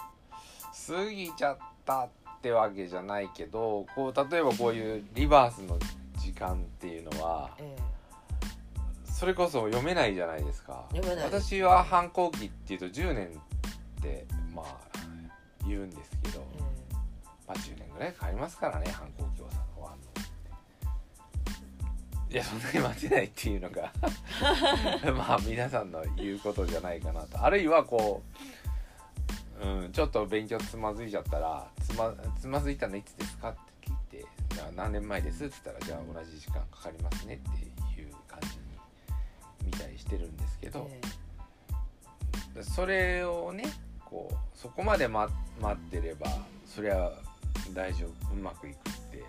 [1.05, 2.09] 過ぎちゃったっ
[2.41, 5.79] てわけじゃないけどこう例えばこういうリバースの
[6.17, 7.75] 時間っていうのはえ
[9.13, 10.85] それこそ読めないじゃないですか。
[10.89, 11.25] 読めない。
[11.25, 14.77] 私は反抗期っていうと10年ってまあ
[15.67, 16.93] 言うんですけど、ええ
[17.47, 19.93] まあ10年ぐらいかかりますからね反抗期をさ終わ
[22.29, 23.93] いやそんなに待てないっていうのが
[25.13, 27.43] まあ皆さんの言うことじゃないかなと。
[27.43, 28.23] あるいはこ
[29.61, 34.25] う、うん、ちょっと勉強つまずいちゃったらつまつまずいたのいつですかって聞いて
[34.59, 37.72] な何年前ですって言ったらじゃあ同じ時間かかりますねって
[39.65, 40.89] 見たりしてるんですけど、
[42.55, 43.63] えそれをね
[44.05, 46.27] こうそこまで待待ってれば
[46.65, 47.11] そりゃ
[47.73, 49.23] 大丈夫うまくいくって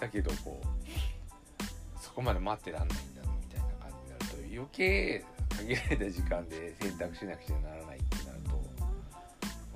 [0.00, 5.24] だけどこうそこまで待ってらんないんだみたいな感じになると余計
[5.58, 8.50] 限られた時間で選択しなくちゃならないってなると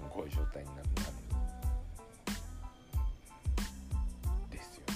[0.08, 0.90] こういう状態になる
[4.50, 4.94] ですよね。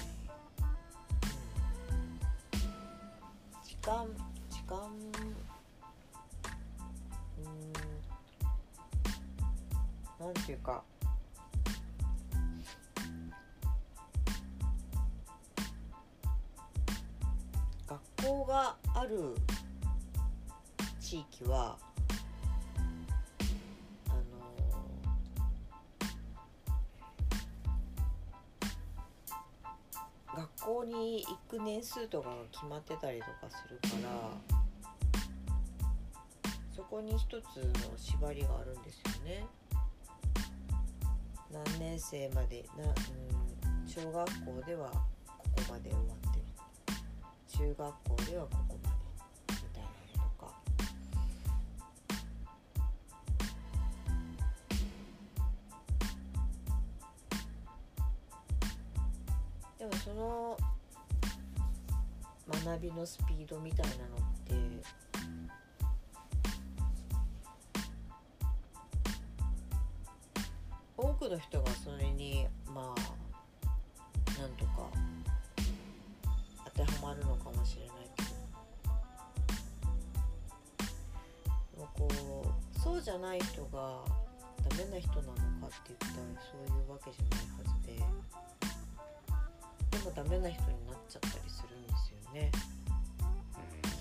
[3.64, 4.33] 時間時
[4.66, 4.78] 間
[7.38, 7.42] う
[10.22, 10.82] んなんていうか
[17.86, 19.34] 学校がある
[21.00, 21.78] 地域は
[24.08, 24.18] あの
[30.34, 34.53] 学校に行く年数とかが決まってたりとかするから
[36.90, 39.44] こに一つの縛りがあるんですよね。
[41.52, 46.44] 何年生までな、うん、小学校ではここまで終わってる
[47.46, 48.96] 中学校ではここまで
[49.50, 50.52] みたいなのとか
[59.78, 60.56] でもその
[62.64, 64.54] 学びのスピードみたいなのって
[71.28, 74.90] くの人がそれにまあなんとか
[76.66, 78.28] 当てはまるのかもしれないけど。
[81.72, 82.08] でもこ
[82.76, 84.04] うそうじゃない人が
[84.68, 87.96] ダメな人なのかって言ったらそういうわけじゃないはずで。
[89.98, 92.52] でもダメな人になっちゃったりするんですよね。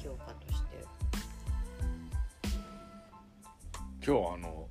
[0.03, 0.85] 評価として。
[4.05, 4.67] 今日あの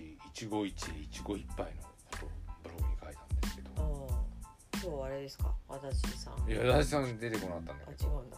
[0.00, 2.28] 一期一会一期一会のことを
[2.62, 3.70] ブログに書いたんですけど。
[4.82, 5.54] 今日あれですか？
[5.68, 6.50] 足立さん。
[6.50, 8.08] いや足立さん出てこなかったんだけど。
[8.08, 8.36] あ違うんだ。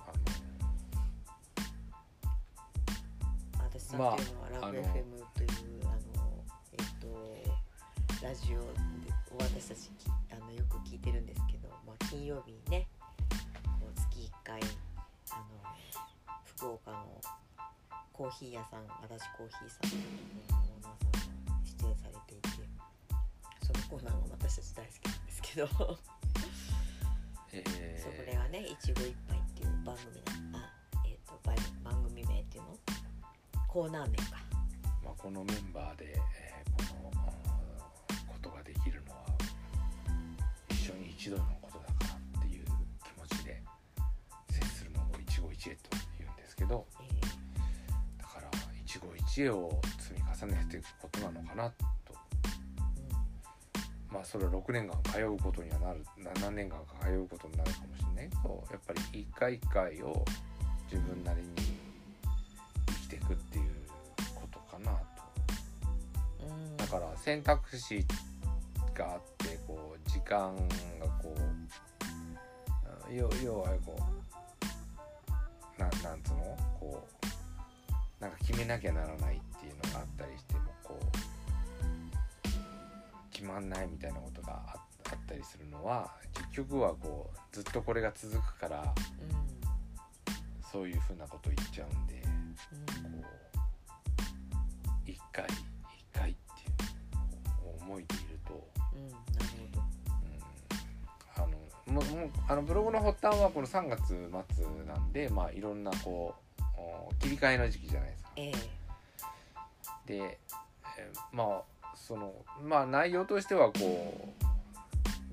[3.59, 4.83] あ足立さんっていうのは、ラブまああの FM
[5.35, 5.49] という
[5.85, 5.87] あ
[6.19, 7.07] のえっと
[8.27, 8.65] ラジオで
[9.39, 12.87] 私たちきあのよく聞いてるんですけど、まあ、金曜日にね
[13.95, 14.61] 月1回
[15.31, 15.43] あの
[16.45, 17.21] 福岡の
[18.13, 20.72] コーヒー屋さん足立コーヒーさん
[23.93, 25.69] コーナーも私たち大好きなんですけど。
[27.53, 28.17] えー。
[28.17, 30.17] それがね「いちご一杯」っていう番組
[30.51, 30.73] なあ
[31.05, 32.79] えっ、と番番組名っていうの？
[33.69, 34.25] コーナー名か。
[35.05, 37.33] まあ、このメンバーで、えーこの
[38.27, 39.27] ことができるのは
[40.71, 42.73] 一緒に一度のことだからっていう気
[43.21, 43.63] 持ちで
[44.51, 46.87] 接するのを一期一会と言うんですけど。
[46.99, 48.23] えー。
[48.23, 48.51] だから
[48.87, 51.92] 一期一会を積み重ねていくことなのかなと
[54.13, 58.29] まあそれは6年間通うことにはなる7年間通うことになるかもしれない。
[58.29, 60.25] けどやっぱり一回一回を
[60.91, 61.49] 自分なりに
[62.87, 63.65] 生きていくっていう
[64.35, 64.99] ことかなと。
[66.77, 68.05] だから選択肢
[68.95, 70.55] があってこう時間
[71.01, 71.41] がこう
[73.11, 73.97] うん要要はこ
[75.79, 76.57] うななんつうの？
[76.79, 77.09] こ
[78.21, 80.55] うなんか決めなきゃならないっていうのがあったりして
[83.43, 84.77] 決まんないみたいなことがあ
[85.11, 88.95] あったりするのは結局はこうずっとこれが続くから
[90.71, 92.23] そういうふうなこと言っちゃうんで。
[92.23, 92.29] こ
[95.09, 96.67] う一回一回ってい
[97.79, 99.13] う思いでいると、うん
[101.93, 108.31] ももうあのブログの発端はこの3月末なんでまあいろんなこうお切り替えの時期じゃないですか。
[108.37, 108.53] ええ
[110.07, 110.39] で、
[110.97, 111.72] えーまあ
[112.07, 114.35] そのまあ内容としてはこ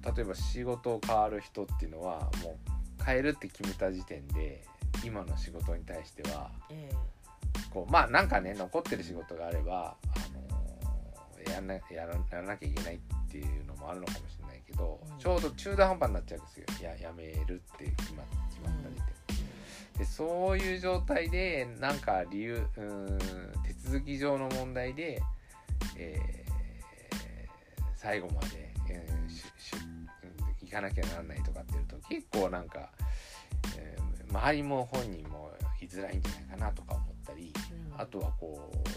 [0.05, 2.57] う例えば仕事を変わる人っていうのはも
[2.99, 4.63] う変えるって決めた時点で
[5.03, 6.91] 今の仕事に対してはえ
[7.71, 12.99] こうまあなんかね残ってる仕事があれば、あのーやんなやらやらなきゃいけないっ
[13.31, 15.17] ていうのもあるのかもしれないけど、うん。
[15.17, 16.65] ちょうど中途半端になっちゃうんですよ。
[16.83, 18.95] ややめるって決ま決まった時
[19.27, 19.37] 点
[19.93, 23.19] で,、でそういう状態でなんか理由うーん
[23.63, 25.21] 手続き上の問題で、
[25.97, 26.48] えー
[28.01, 30.07] 最後まで、えーししうん
[30.61, 32.89] 行かなきゃならないとかっていうと結構なんか、
[33.77, 37.51] えー周りも本人も居づらいんじゃないかなとか思ったり。
[37.71, 38.89] うんあとはこう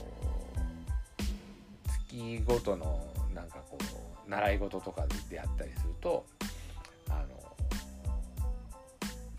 [2.09, 3.77] 月ごとのなんかこ
[4.27, 6.25] う習い事とかであったりすると
[7.09, 7.43] あの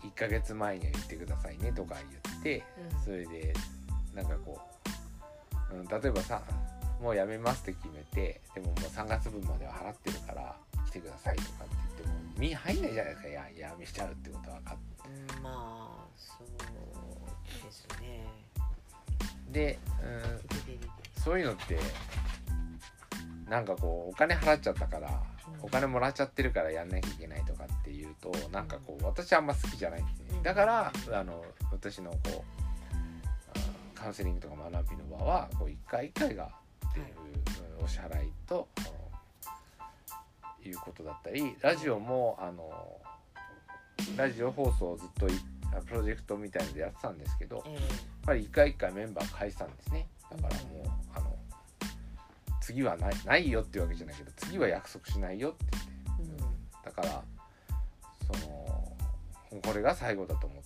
[0.02, 2.62] 1ヶ月前には言ってくださいねとか言って
[2.96, 3.54] うんそれで
[4.14, 4.60] なんかこ
[5.72, 6.42] う、うん、例えばさ
[7.04, 15.34] もうやめますって決めてでももう3月分までは払ってるから来てくださいとかって言っても身に入んないじゃないですかややめちゃうってことは分かって。
[15.36, 16.48] うんまあそう
[17.62, 18.24] ですね。
[19.50, 21.78] で、うん、そういうのって
[23.50, 25.22] なんかこうお金払っちゃったから
[25.58, 25.66] うん。
[25.66, 30.40] お金もらっちゃってるからやんなきゃいけないとかっていうとなんかこう私あんま好きじゃないんですね。
[30.42, 32.30] だからあの私のこう
[33.58, 36.63] あカウンセリングとか学びの場はこう一回一回が
[36.94, 38.68] っていううんお支払いと
[40.64, 42.70] いうことだったりラジオもあの
[44.16, 45.32] ラジオ放送をずっとい
[45.86, 47.82] プロジェクトみたいのでやってたんですけどえやっ
[48.24, 50.06] ぱり一回一回メンバー変えてたんですね。
[50.30, 51.36] だからもうあの
[52.60, 55.64] 次はないないよっていうわけじゃないけど次は約束しないよって
[56.16, 56.82] 言って、うん。
[56.84, 57.22] だから
[58.40, 58.96] その
[59.62, 60.63] これが最後だと思っ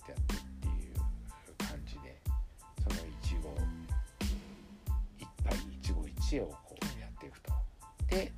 [6.29, 7.53] 一杯一期一会をこうやっていくと。
[8.07, 8.31] で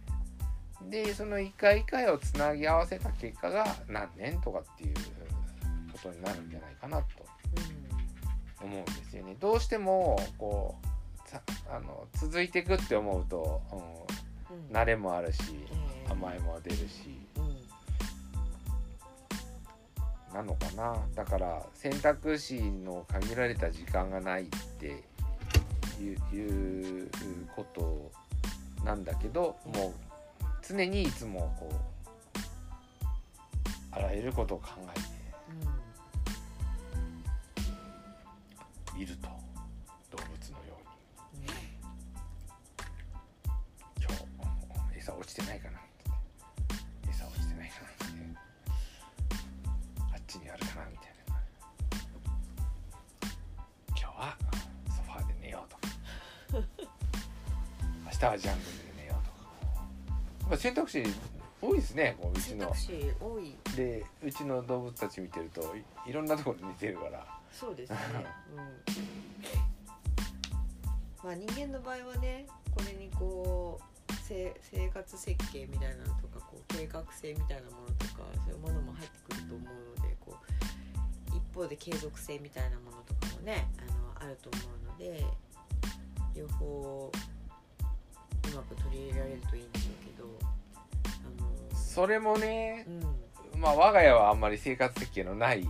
[0.90, 4.94] でその一回一回をつなぎ合わせた結果が何年とかっていう
[5.92, 7.06] ことになるんじゃないかなと
[8.62, 9.36] 思うんですよね。
[9.40, 10.76] どうしてもこ
[11.26, 13.86] うさあの続いていくって思うと、うんうん
[14.70, 15.76] 慣れもあるしえ
[16.10, 17.18] え甘えも出るし。
[17.38, 17.62] うん。
[20.34, 20.98] なのかな。
[21.16, 25.04] だから選択肢の限られた時間がないって
[26.02, 27.10] いう
[27.56, 28.12] こと
[28.84, 29.94] なんだけどもう
[30.68, 31.76] 常にいつもこう
[33.92, 35.00] あらゆることを考え
[38.94, 39.28] ていると
[40.10, 40.78] 動物のよ
[41.34, 41.44] うに。
[44.00, 45.81] 今日餌落ちてないかな
[58.22, 59.52] 明日はジャングルで寝ようとか。
[60.50, 61.04] まあ選択肢
[61.60, 62.60] 多いですねこううちの。
[62.60, 63.56] 選択肢多い。
[63.76, 67.26] でうちの動物たち見てるといいろんなところに似てるから。
[67.52, 67.98] そうですね、
[68.56, 68.58] うん、
[71.28, 73.78] まあ人間の場合はねこれにこ
[74.10, 80.38] うせ生活設計みたいなのとかこう計画性みたいなものとかそういうものも入ってくると思うのでこ
[81.34, 85.26] う一方で継続性みたいなものとかもねあのあると思うので
[86.34, 87.12] 両方
[88.50, 90.28] うまく取り入れられるといいんでしょうけど
[91.06, 93.60] あのそれもねうん。
[93.62, 95.68] まあ我が家はあんまり生活設計のないい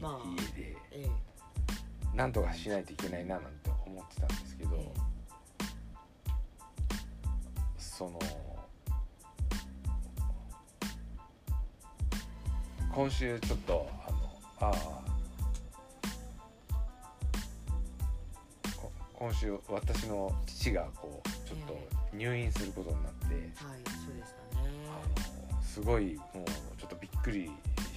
[0.00, 2.16] まあ家でええ。
[2.16, 4.92] なんとかしないといけないななんて思ってたんですけど、え
[7.78, 8.18] その
[12.94, 14.18] 今週ちょっとあの
[14.60, 15.11] ああ
[19.22, 21.78] 今週私の父がこうちょっと
[22.12, 24.68] 入院することになって、えはいそうでしたね。
[24.90, 26.46] あのすごいもう
[26.76, 27.48] ちょっとびっくり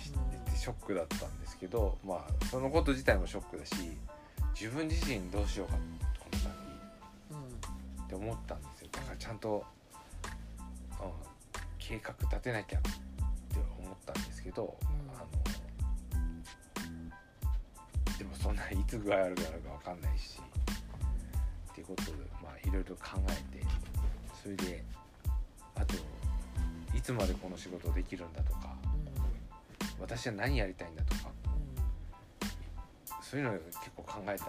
[0.04, 3.74] しててショックだったんですけどまあそのこと自体もショックだし
[4.54, 5.78] 自分自身どうしようか
[6.20, 6.52] この先
[7.32, 7.34] う
[8.02, 8.04] ん。
[8.04, 8.90] って思ったんですよ。
[8.92, 9.66] だからちゃんと、
[11.02, 11.10] うん、
[11.80, 12.90] 計画立てなきゃって
[13.80, 14.88] 思ったんですけど、うん。
[15.10, 15.28] あの
[18.16, 20.40] でもそんないつ具合悪くなるか分かんないし
[21.76, 22.12] っていうことで
[22.42, 23.66] まあいろいろ考えて
[24.42, 24.82] それで
[25.76, 25.96] あと
[26.96, 28.74] いつまでこの仕事できるんだとか
[30.00, 31.32] 私は何やりたいんだとか
[33.22, 34.46] そういうのを結構考えた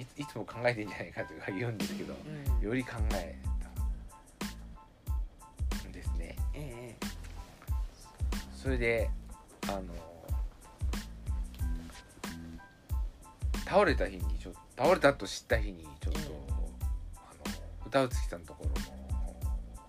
[0.00, 2.66] いいつも考えてんじゃないかとか言うんですけどうんうん。
[2.66, 3.36] より考え
[5.82, 6.36] たんですね。
[6.54, 7.06] ええ。
[8.54, 9.10] それで
[9.68, 9.82] あの
[13.66, 16.18] 倒れた日にちょっと倒れたと知った日にちょっと、
[17.14, 18.64] あの歌うつきさんのとこ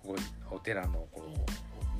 [0.05, 0.19] ろの
[0.49, 1.23] ごお寺のこ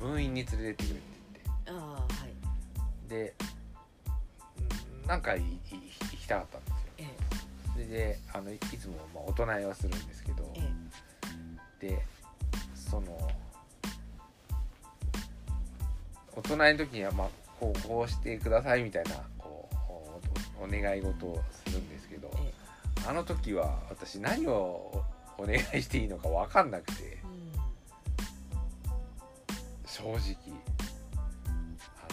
[0.00, 1.70] 分院に連れてってくれって言って。
[1.70, 3.08] ああはい。
[3.10, 3.34] で
[5.02, 5.42] うんなんか行
[6.20, 6.76] きたかったんですよ。
[6.98, 7.06] え
[7.72, 10.60] それであのいいつもまあ大人えはするんですけどえ
[11.80, 11.88] え。
[11.88, 12.02] で
[12.76, 13.28] その
[16.36, 17.28] 大人の時にはまあ
[17.58, 22.53] こうこうしてくださいみたいなこうおお願い事をするんですけどええ
[23.06, 25.04] あの時は私何を
[25.36, 27.18] お願いしていいのか分かんなくて
[29.86, 30.16] 正直。
[32.00, 32.08] あ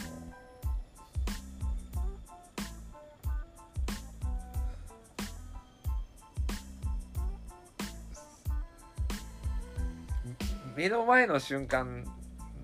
[10.65, 12.05] の目の前の瞬間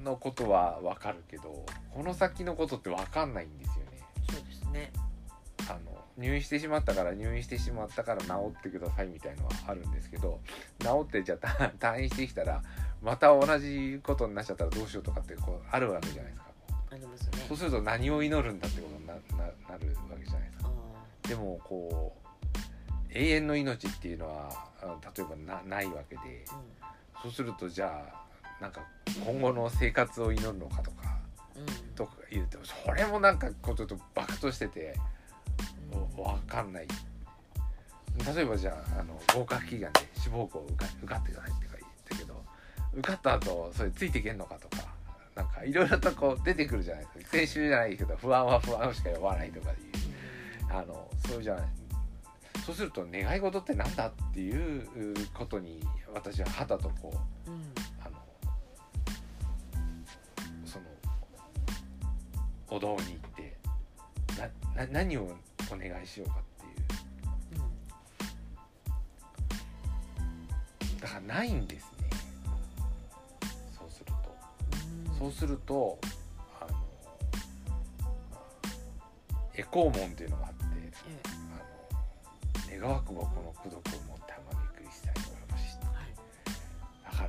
[0.03, 3.76] のことは分かるけどこの先のことって分かんないんですよ。
[6.17, 10.39] 入院してしまったから入院してしまったから治ってくださいみたいのはあるんですけど
[10.79, 11.47] 治ってじゃあた
[11.93, 12.61] 退院してきたら
[13.01, 16.47] また同じことになっちゃったらどうしようとかってこうあるわけじゃないですか。
[16.91, 17.45] ありますね。
[17.47, 20.69] そうすると何を祈るんだってことになななるわけじゃないですか。
[21.23, 22.27] あでもこう
[23.11, 24.49] 永遠の命っていうのは
[24.81, 26.45] あ例えばなないわけで
[26.81, 28.81] あそうするとじゃあなんか
[29.23, 31.19] 今後の生活を祈るのかとか
[31.55, 31.61] うん。
[31.61, 34.95] うんとか言うとそれもなんかこうちょっとバクとしてて
[35.93, 36.87] うんわかんない。
[38.35, 42.43] 例えばじゃああの合格祈願で志望校受か受かってくださいって言ったけど
[42.93, 44.83] 受かった後それついていけんのかとか
[45.35, 47.37] なんかいろいろとこう出てくるじゃないですか。
[47.37, 49.75] 先週じゃないけど不安は不安しか呼ばないとかいう
[50.69, 51.67] あのそうじゃない
[52.65, 55.79] そうすると願い事ってなんだっていうことに
[56.13, 57.13] 私は肌とこ
[57.45, 57.73] ううん
[58.03, 58.15] あの
[60.65, 60.85] その
[62.69, 63.57] お堂に行って
[64.75, 65.31] なな何を
[65.73, 67.61] お願いしようかっていう。
[67.61, 67.63] う
[70.95, 72.09] んだからないんですね。
[75.17, 75.97] そうすると。
[76.59, 76.77] あの
[79.55, 80.91] エコー門っていうのがあってえ
[82.75, 86.13] あの願わくばこの功徳をもって浜めくりしたいと思いましえはい。
[87.11, 87.27] だか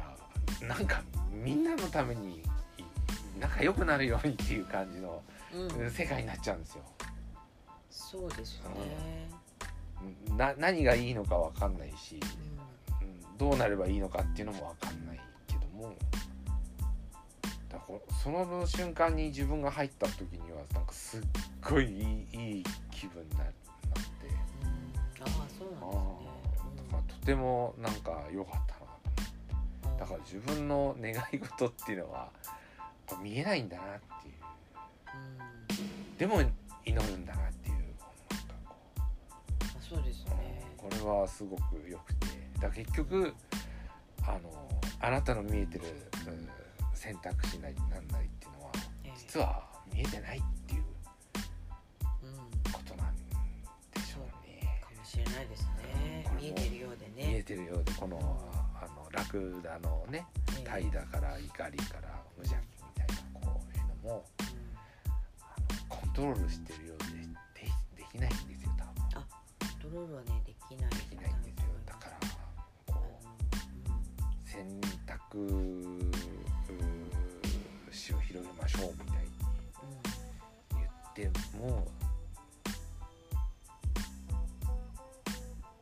[0.61, 2.43] らなんかみんなのために
[3.41, 5.23] 仲良くなるようにっていう感じの
[5.55, 6.83] うん、世界になっちゃうんですよ。
[8.11, 9.29] そうですよね、
[10.35, 12.19] な何がいいのかわかんないし、
[13.03, 15.95] ううん、どうなればいいのかっていうのもわかんないけども。
[17.69, 21.21] だからその瞬間に自分が入った時にはなんかすっ
[21.69, 24.27] ごいいいいい気分にななって。
[24.27, 25.29] んうん、ああ
[25.59, 29.33] そうあなんーだからとてもなんか良かったなです
[29.85, 32.31] ね、だから自分の願い事っていうのは
[33.23, 33.87] 見えないんだなっ
[34.23, 34.35] ていう。
[35.75, 36.17] うん。
[36.17, 36.41] でも
[36.87, 37.58] 祈るんだなって
[39.89, 40.63] そうですね。
[40.77, 42.27] これはすごく良くて。
[42.61, 43.35] だ結局
[44.23, 44.69] あの
[45.01, 45.85] あなたの見えてる
[46.27, 46.49] うん
[46.95, 48.73] 選択肢なりなんなりっていうのは
[49.05, 49.13] ええ。
[49.17, 49.63] 実は
[49.93, 50.85] 見えてないっていう
[52.23, 52.73] うん。
[52.73, 54.81] ことなんでしょうね。
[54.83, 56.25] かもしれないですね。
[56.25, 58.19] これも見えてるようで見えねてるようでこの
[58.75, 60.27] あのラクダのね
[60.59, 60.65] ええ。
[60.65, 64.25] 怠惰から怒りから無邪気みたいなこういうのもの
[65.89, 67.07] コントロールしてるようで
[67.63, 68.58] でできないんです
[69.89, 72.19] ントロールはねできないできないんですよだから
[72.87, 73.21] こ
[74.45, 75.49] う選択
[77.91, 79.31] 肢を広げましょうみたいに
[81.17, 81.89] 言っても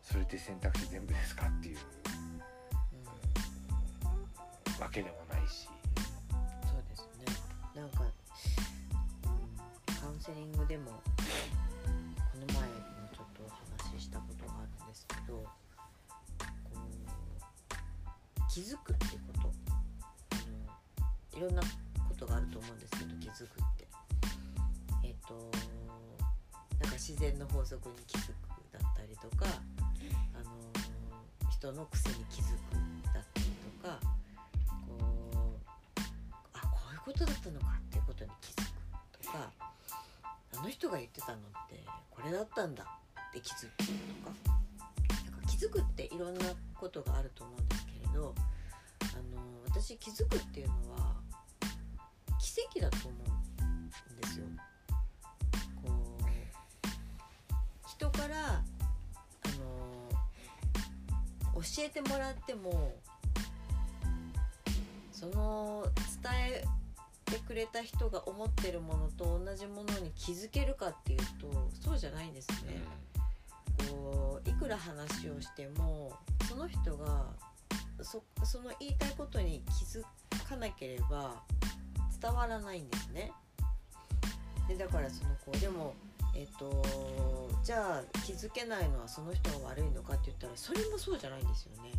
[0.03, 1.77] それで選択肢全部ですかっていう
[4.81, 5.69] わけでもないし
[6.63, 11.03] そうですねなんか、うん、カウンセリングでも
[14.97, 15.51] ですけどこ
[16.73, 16.77] う
[18.51, 19.53] 気づくっていうこと
[20.33, 20.37] あ
[21.37, 21.63] のいろんな
[22.09, 23.87] ことがあると思うんですけど気づくって。
[25.05, 25.51] えっ、と
[26.81, 28.33] なんか自然の法則に気づく
[28.73, 29.47] だったりとか
[30.35, 30.51] あの
[31.51, 32.73] 人の癖に気づく
[33.13, 33.47] だったり
[33.83, 34.01] とか
[34.89, 36.01] こう
[36.55, 39.53] あこういうことだったのかっていうことに気づくとか
[40.59, 41.39] あの人が言ってたのっ
[41.69, 43.85] てこれだったんだって気づくと
[44.49, 44.56] か
[45.59, 46.45] 気づくっていろんな
[46.75, 48.35] ことがあると思うんですけれど
[49.01, 49.05] あ
[49.35, 51.15] の私気づくっていうのは
[52.39, 54.45] 奇跡だと思うんですよ。
[55.83, 58.63] こう人からあ
[61.55, 62.95] の教えてもらっても
[65.11, 65.87] その
[66.23, 66.65] 伝え
[67.25, 72.83] てくれた人が思ってるものと同じものに気づけるかっていうとそうじゃないんですね。
[73.91, 76.13] こういくら話をしても
[76.49, 77.27] その人が
[78.03, 80.03] そその言いたいことに気づ
[80.49, 81.43] かなければ
[82.21, 83.33] 伝わらないんですね。
[84.69, 85.95] でだからその子でも
[86.35, 91.91] えっ、とじゃあ気づけないのはその人が悪いのかって言ったらそれもそうじゃないんですよね。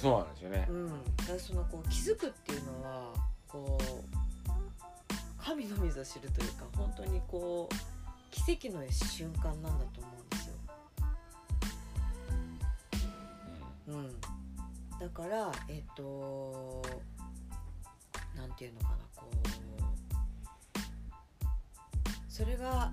[0.00, 0.72] そうなんですよねう。
[0.72, 3.12] ん、だからそのこう気づくっていうのは
[3.48, 7.74] こう神のみぞ知るというか本当にこう
[8.30, 10.07] 奇跡の瞬間なんだと思
[13.88, 14.20] うん、
[15.00, 16.82] だからえっ、と
[18.36, 19.48] なんていうのかなこう
[22.28, 22.92] それが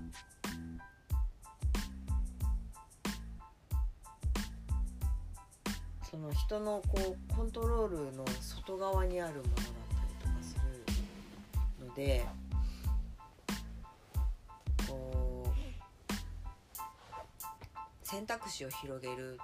[6.10, 10.56] その人のこうコントロールの外側にあるものだったりとかす
[11.82, 12.24] るので
[14.88, 16.08] こう
[18.02, 19.38] 選択肢を広げる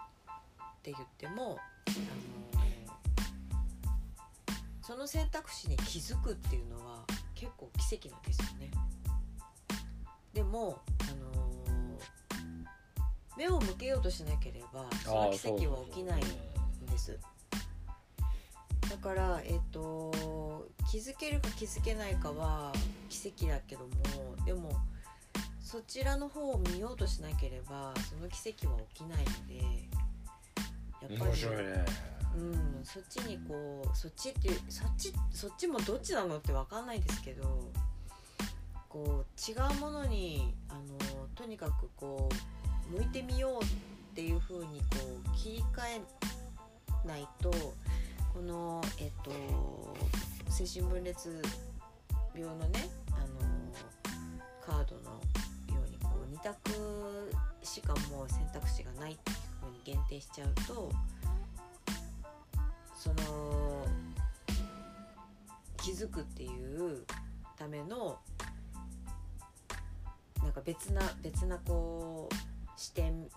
[0.82, 2.62] って言ってもあの
[4.82, 7.04] その選択肢に気づくっていうのは
[7.36, 8.70] 結構奇跡なんですよね。
[10.32, 11.98] でも、あの
[13.36, 17.16] 目を向けようとしなければその奇跡は起きないんです。
[18.90, 22.72] だから、えっと気づけるか気づけないかは
[23.08, 24.72] 奇跡だけどもでも
[25.60, 29.91] そちらの方を見ようとしなければその奇跡は起きないので
[31.03, 31.30] やっぱり。
[31.30, 31.84] 面白いね。
[32.34, 37.70] うん、そっちにこうそっちっていうそっちそっちもどっちなのって分かんないですけど
[38.88, 42.28] こう違うものにあのとにかくこ
[42.90, 43.66] う向いてみようっ
[44.14, 44.86] ていう風にこ
[45.26, 46.00] う切り替
[47.05, 47.50] えないと
[48.32, 49.30] このえっと
[50.48, 51.42] 精神分裂
[52.34, 53.26] 病のねあの
[54.64, 55.11] カードの
[55.74, 57.30] ようにこう2択
[57.62, 59.51] しかもう選択肢がないっていう
[59.84, 60.90] 限定しちゃうと
[62.96, 63.86] その
[65.76, 67.04] 気づくっていう
[67.58, 68.18] ための
[70.42, 73.28] なんか別な別なこう視点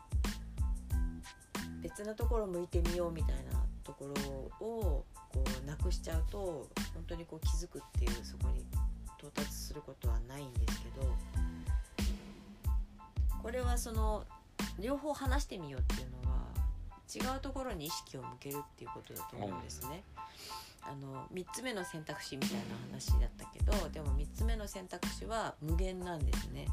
[1.82, 8.66] 別なところ向いてみようみたいなところをこうなくしちゃうと本当にこう気づくっていうそこに
[9.20, 11.16] 到達することはないんですけど
[13.42, 14.24] これはその
[14.80, 16.25] 両方話してみようっていうのは
[17.14, 20.04] 違うところに意識を向けるっていうことだと思うんですね。
[20.82, 26.68] あの3つ目の選択肢みたいな話だったけどでも3つ目の選択肢は無限なんですね。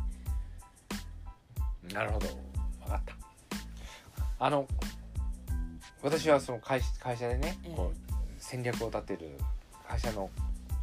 [1.93, 2.26] なるほど。
[2.80, 3.16] 分かった。
[4.39, 4.66] あの
[6.03, 7.74] 私はその会会社でね、ええ。
[7.74, 9.39] こう戦略を立てる
[9.89, 10.28] 会社の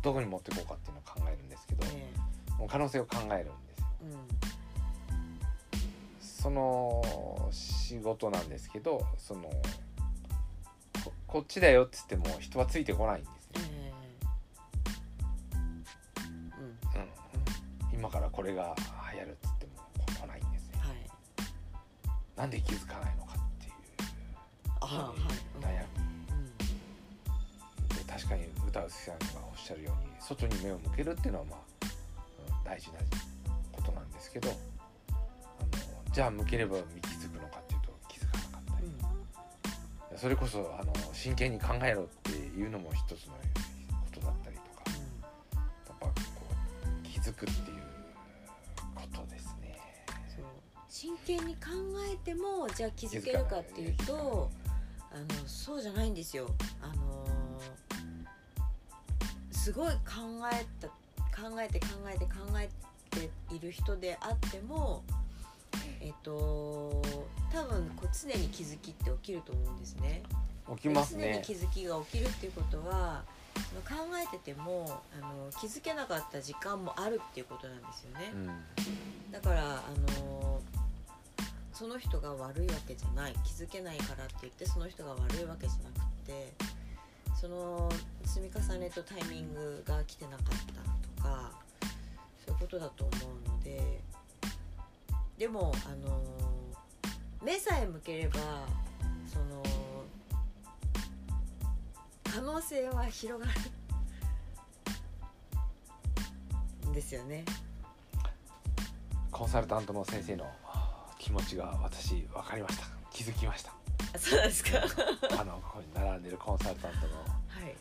[0.02, 2.14] どこに持っていこうかっていうのを考えるんですけど、え
[2.58, 3.88] もう可能性を考えるんですよ。
[4.04, 4.39] えうん
[6.42, 7.02] その
[7.52, 9.42] 仕事なんですけどその
[11.04, 15.62] ここっちだよっつっても人はついてこないんですえね、えうん。
[17.92, 18.74] うん、今からこれが
[19.14, 20.80] 流行るっつっても来ないんですね。
[20.80, 20.96] はい。
[22.38, 23.74] なんで気づかないのかっていう。
[24.80, 25.18] あはい。
[25.62, 25.86] 悩
[26.32, 26.46] うん。
[27.90, 33.00] みで確かに歌うさんがおっしゃるように外に目を向けるっていうのはまあ、うん大事な
[33.72, 34.50] ことなんですけど
[36.20, 43.40] じゃあ向ければ気づくのかっていうと気づかなかったり、それこそあの真剣に考えろっていうのも一つのこ
[44.12, 45.64] とだったりとかうんや
[45.94, 47.78] っぱこう気づくっていう
[48.96, 49.80] ことですね。
[50.36, 50.46] そう
[50.90, 51.70] 真剣に考
[52.12, 54.52] えてもじゃあ気づけるかっていうと
[55.14, 56.50] あのそうじゃないんですよ。
[56.82, 57.26] あの
[59.52, 59.96] すごい考
[60.52, 62.70] えた考えて考えて考え
[63.10, 65.06] ている人であっても
[66.02, 67.02] えっと
[67.52, 70.24] 多分こう常に気づきって起きると思うんですね。
[70.76, 71.42] 起きます常にね。
[71.46, 73.24] 気づきが起きるっていうことは
[73.88, 78.32] 考えててもあの気づけなかった時間もあるっていうことなんですよね。
[78.34, 78.50] うん
[79.32, 79.84] だからあ
[80.18, 80.60] の
[81.74, 86.54] その人が悪いわけじゃない気づけないからって言ってその人が悪いわけじゃなくて
[87.40, 87.90] その
[88.26, 90.48] 積み重ねとタイミングが来てなかっ
[91.18, 91.52] たとか
[92.46, 93.14] そういうことだと思
[93.46, 94.02] うので
[95.40, 96.22] でもあの
[97.42, 98.40] 目さえ向ければ
[99.26, 99.64] その
[102.26, 103.50] 可能性は広が
[106.84, 107.46] るんですよね。
[109.32, 110.46] コンサルタントの先生の
[111.18, 113.72] 気持ちが私分かりました気づきました
[114.14, 114.72] あそうですか。
[115.40, 117.14] あのここに並んでるコンサルタントの、
[117.48, 117.74] はい。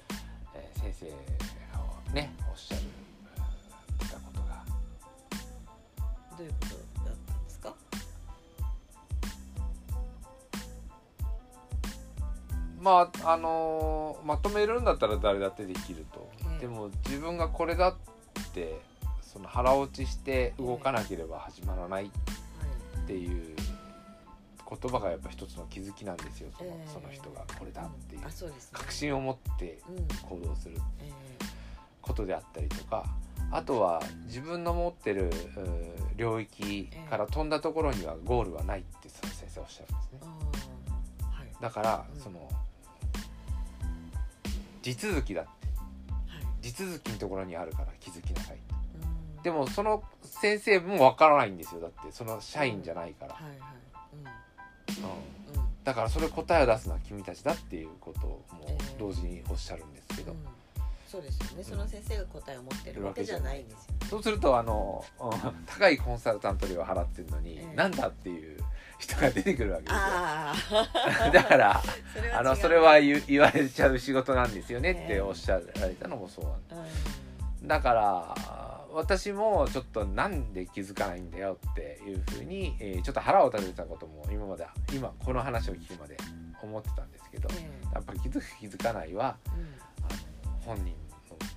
[0.55, 1.15] えー先生が
[2.15, 2.83] ねおっしゃる
[4.01, 4.65] うんたことが
[6.37, 6.88] どういうこと？
[12.89, 17.95] まああのーまとめるんだったら誰だってできると、ええでも自分がこれだっ
[18.55, 18.81] て
[19.21, 22.11] その腹落ちして動かなければ始まらないっ
[23.07, 23.55] ていう
[24.69, 28.23] 言葉がやっぱ一つの気づきなんですよその,、ええその人がこれだっていう。
[28.73, 28.93] 確。
[28.93, 30.09] 信を持ってうん。
[30.41, 31.13] 行動するえ
[32.01, 33.05] ことであったりとか
[33.51, 35.31] あとは自分の持ってる
[36.17, 40.21] 領域から飛んだところにはゴールはないってその先生おっしゃるんですね。
[41.61, 42.49] だからうんその
[44.89, 45.51] 地続きだって。
[45.51, 46.63] はい。
[46.63, 48.57] 地続きのところにあるから気づきなさい
[49.37, 49.43] うん。
[49.43, 51.81] でもその先生もわからないんですよ。
[51.81, 53.37] だってその社員じゃないから。
[55.85, 58.97] だからそれ答えを出すのは君たちだっていうこともええ。
[58.99, 60.39] 同時におっしゃるんですけど、うん。
[61.07, 61.65] そうですよね。
[61.65, 63.95] その先生が答えを持ってるわけじゃないんですよ。
[64.09, 67.77] そうするとあの、うん高いコンサルタント料を払ってるのに、ええ。
[67.77, 68.59] なんだっていう
[68.99, 70.73] 人が出てくるわけです
[71.25, 71.33] よ。
[71.33, 71.83] だから
[72.37, 77.07] あのそれは言う言われちゃう仕事なんですよねっええておっしゃられたのもそうなんです
[77.63, 77.69] うん。
[77.69, 78.35] だから
[78.93, 86.17] 私もちょっとなんで気づかないんだよっていうふうに、えーちょっと腹を立てたことも今まで今この話を聞くまで
[86.63, 89.65] 思ってたんですけどえやっぱり気づく気づかないはえうん。
[90.05, 90.09] あ
[90.53, 91.08] の本人の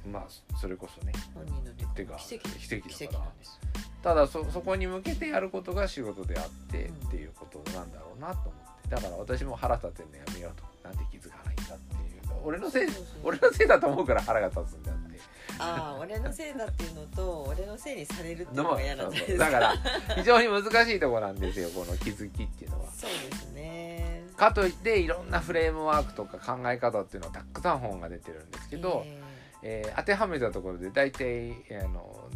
[0.06, 1.14] まあそれこそね。
[1.34, 1.54] 本人
[1.86, 2.96] のてか奇跡奇跡だから。
[2.96, 3.60] 奇跡なんです。
[4.02, 7.08] ただそそこに向けてやることが仕事であって、うん。
[7.08, 8.90] っていうことなんだろうなと思って。
[8.90, 10.64] だから私も腹立てるのやめようと。
[10.88, 12.12] なんで気づかないんだっていう。
[12.44, 12.88] 俺のせい
[13.24, 15.12] 俺のせいだと思うから腹が立つんであって。
[15.60, 19.28] ああ、俺のせいだっていうのと、俺のせいにされるっていうのが嫌なんそうです。
[19.28, 19.74] そうだから
[20.16, 22.92] 非常に難しいところなんですよこの気づきっていうのは。
[22.92, 24.24] そうですね。
[24.36, 29.21] かといっていろんなフレームワークとか考え方っていうのはたくさん本が出てるんですけど、え
[29.64, 31.52] えー当てはめたところで大体
[31.84, 32.30] あの、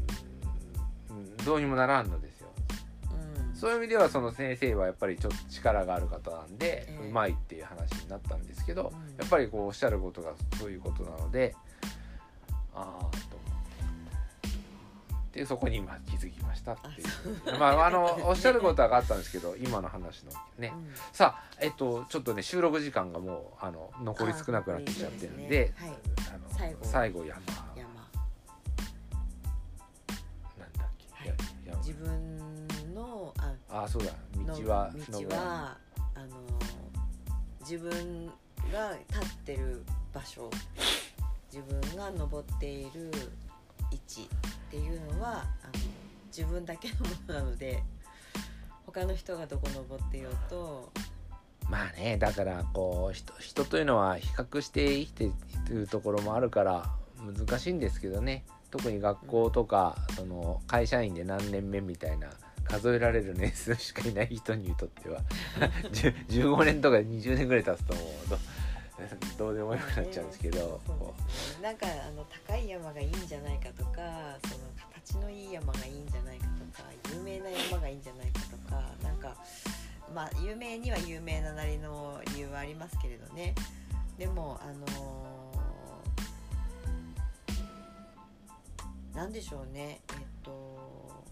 [1.09, 2.49] うんどうにもならんのですよ。
[3.11, 3.55] えうん。
[3.55, 11.55] そういう意味ではその先生はやっぱりちょっと力がある方なんで、ええうまいっていう話になったんですけど、うんやっぱりこうおっしゃることがそういうことなので
[12.73, 13.34] ああと
[15.35, 17.59] でそこに今気づきましたっていう。
[17.59, 20.93] まああのおっしゃることは分かったんですけど今の話のね、うん。
[21.11, 25.93] さあえっとちょっとね収録時間がもうあの残り少なくなってきちゃってるんであはい。
[26.33, 27.25] あの最後。
[27.25, 27.41] 山。
[27.75, 27.89] 山。
[30.57, 31.77] なんだっけ、はい。
[31.79, 33.33] 自分の
[33.69, 34.13] ああそうだ。
[34.37, 35.77] の道は道は
[36.15, 36.27] あの
[37.59, 38.27] 自分
[38.71, 39.83] が立ってる
[40.13, 40.49] 場所。
[41.51, 43.09] 自分が登っている
[43.89, 44.29] 位置
[44.75, 45.73] っていうのはあの
[46.27, 47.81] 自分だけのものなので
[48.85, 50.91] 他の人がどこ登っていようと
[51.69, 55.31] まあねだからこう人人というのは比較して生きてい
[55.69, 56.89] るところもあるから
[57.25, 58.43] 難しいんですけどね。
[58.69, 62.27] 特に学校とか、その会社員で何年目みたいな
[62.65, 65.21] 数えられる年数しかいない人にとっては
[65.93, 68.37] 10 15年とか20年ぐらい経つともうど
[69.37, 71.61] どうでもよくなっちゃうんですけど、ね。
[71.61, 74.64] なんかあの高い山がいいんじゃないかとかその
[75.05, 79.35] 形のいい山がいいんじゃないかとか有名な山がいいんじゃないかとかなんか
[80.13, 83.53] まあ有名には有名ななりの理由はありますけれどね。
[84.17, 85.35] でもあのー
[89.15, 90.01] なんでしょうね。
[90.09, 91.23] えっと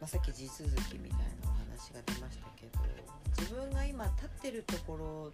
[0.00, 2.78] まあ、さっき地続きみたいなお話が出ましたけど
[3.36, 5.32] 自分が今立ってるところ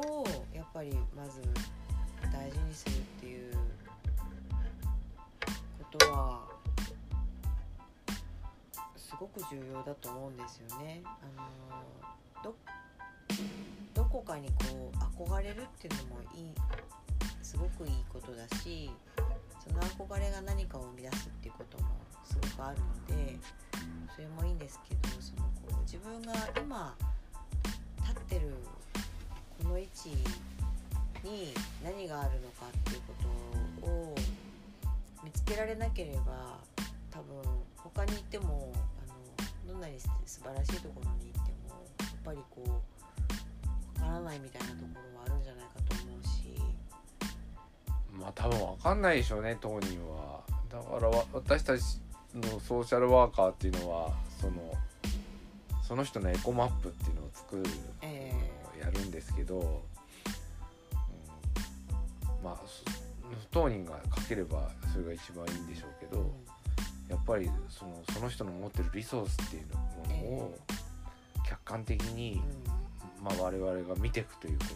[0.00, 1.40] をやっぱりまず
[2.32, 3.52] 大事にするっていう
[5.90, 6.46] ことは
[8.96, 11.02] すごく重要だと思うんですよね。
[11.04, 11.56] あの
[13.94, 16.54] どこかにこう憧れるっていうのもいい
[17.42, 18.90] すごくいいことだし
[19.66, 21.88] その憧れが何かを生み出すっていうことも
[22.24, 23.38] すごくあるので
[24.14, 26.94] それもいいんですけどそのこう自分が今
[28.00, 28.54] 立ってる
[29.66, 30.10] この位置
[31.24, 31.52] に
[31.82, 33.14] 何があるのかっていうこ
[33.82, 34.14] とを
[35.24, 36.58] 見つけられなければ
[37.10, 37.42] 多分
[37.76, 38.72] 他に行っても
[39.66, 42.70] あのどんなに素晴らしいところに行ってもやっぱりこう
[44.00, 46.54] わからないみたいなところはあるんじゃないかと思うし。
[48.14, 50.42] うまあ多分わかんないでしょうね当人は。
[50.70, 51.82] だからわ私たち
[52.34, 54.72] のソーシャルワーカーっていうのはその
[55.82, 57.64] その人のエコマップっていうのを作る
[58.02, 58.32] え
[58.80, 59.64] やるんですけど、うん
[62.44, 62.84] まあそ
[63.50, 66.30] 当人が書ければそれが一番いいんでしょうけど、うん。
[67.08, 70.14] やっぱりそのその人の持ってるリソースっていうもの
[70.44, 70.56] を
[71.46, 72.40] 客観的に、
[73.22, 74.74] まあ、我々が見ていくということ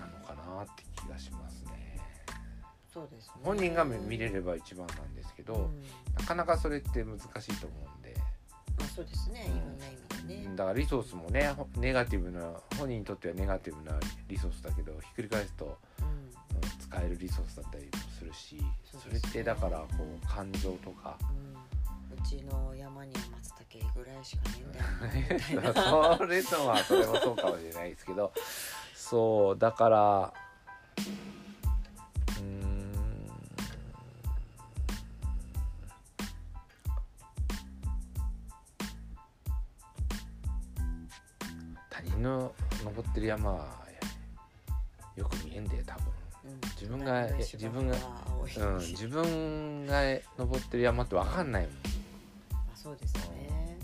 [0.00, 2.00] なのかなって気がしますね。
[2.92, 3.32] そうですね。
[3.42, 5.82] 本人が見れれば一番なんですけど、うん。
[6.18, 7.28] なかなかそれって難しい
[7.60, 8.01] と思うんで。
[8.82, 9.56] まあ、そうですね、うん。
[9.56, 10.56] いろんな意味でね。
[10.56, 12.40] だからリソースもねほネガティブな
[12.78, 16.06] 本人にとってはネガティブなリソースだけどひっくり返すと、うん。
[16.06, 16.32] うん
[16.92, 19.16] 使えるリソースだったりもするしそ,、ね。
[19.16, 25.72] ってだからこう感情とかうん、うちの山には松茸ぐらいしかねえんだよ。
[26.18, 28.32] それとはそれもそうかもしれないですけど。
[28.94, 30.34] そうだから
[42.22, 42.54] の
[42.84, 43.82] 登ってる山は
[45.16, 46.04] よく見えんで多分。
[46.44, 46.60] うん。
[46.80, 47.96] 自分が自分が
[48.56, 50.02] うん、自分が
[50.38, 51.72] 登ってる山って分かんないもん。
[51.72, 51.78] ま
[52.72, 53.78] あ、そうですね。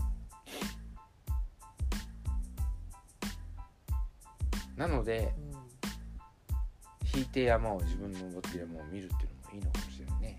[4.77, 10.39] なのでうん、引いて山を自分の登ってる山を見るっていうのもいいのかもしれないね。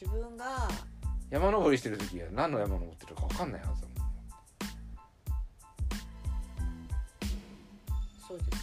[0.00, 0.68] 自分が
[1.30, 3.88] 山登りしてる時は何の山登ってるか分かんないはずだ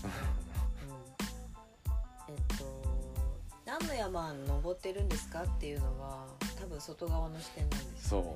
[0.04, 0.12] うん、
[2.34, 2.64] えっと
[3.66, 6.26] 何の山登ってるんですかっていうのは
[6.60, 8.14] 多分外側の視点なんです。
[8.14, 8.36] よね、そ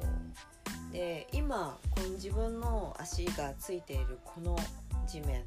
[0.92, 0.94] う。
[0.94, 4.56] で今この自分の足がついているこの
[5.08, 5.44] 地面。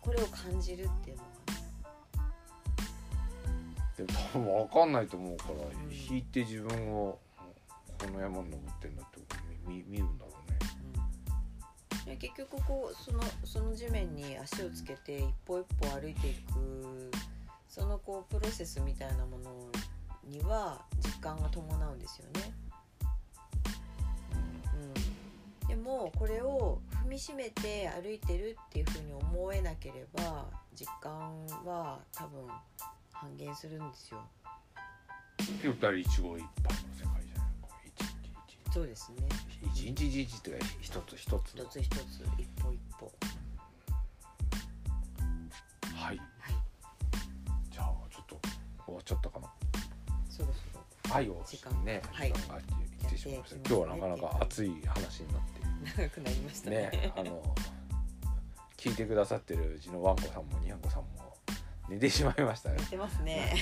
[0.00, 1.62] これを感じるっていうのがね
[3.96, 5.92] でも多分分かんないと思うから、ん。
[5.92, 7.20] 引いて自分を
[8.00, 9.20] この山に登ってんだって
[9.64, 10.41] 見見見るんだろうね
[12.12, 17.10] で結局こうそのその地面に足をつけて一歩一歩歩いていく
[17.66, 19.50] そのこうプロセスみたいなもの
[20.28, 22.52] には実感が伴うんですよね。
[25.64, 32.46] うん、でもこれを踏みしめて歩いてるっていうふうに思えなければ実感は多分
[33.10, 34.18] 半減するんですよ。
[35.42, 37.21] って言ったら一期一会の世界
[38.72, 39.28] そうですね。
[39.74, 42.00] 一日一日っていうか一つ一つ一つ一つ
[42.38, 43.12] 一歩一歩。
[45.94, 46.16] はい。
[46.16, 46.18] はい。
[47.70, 48.40] じゃあちょっと
[48.86, 49.52] 終わっちゃったかな。
[50.30, 50.54] そろそ
[51.10, 51.14] ろ。
[51.14, 51.84] 愛を時間。
[51.84, 52.32] ねはい。
[52.32, 53.56] 時間が来てしまいました。
[53.56, 55.62] やっていきますね今日はなかなか熱い話になって。
[56.02, 56.76] 長くなりましたね。
[56.76, 57.54] ねあの
[58.78, 61.36] 聞いてくださってるうちのワンコさんもニャンコさんも
[61.90, 62.76] 寝てしまいましたね。
[62.78, 63.54] やってますね。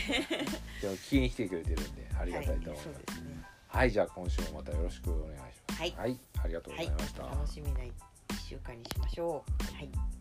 [0.80, 2.84] でも聞きに来てくれてるんでありがたいと思います。
[2.84, 5.80] そうですねはい、じゃあ今週もまたよろしくお願いします。
[5.80, 5.94] はい。
[5.96, 7.92] はい、ありがとうごはいざいました、楽しみな一
[8.48, 9.74] 週間にしましょう。
[9.76, 10.19] はい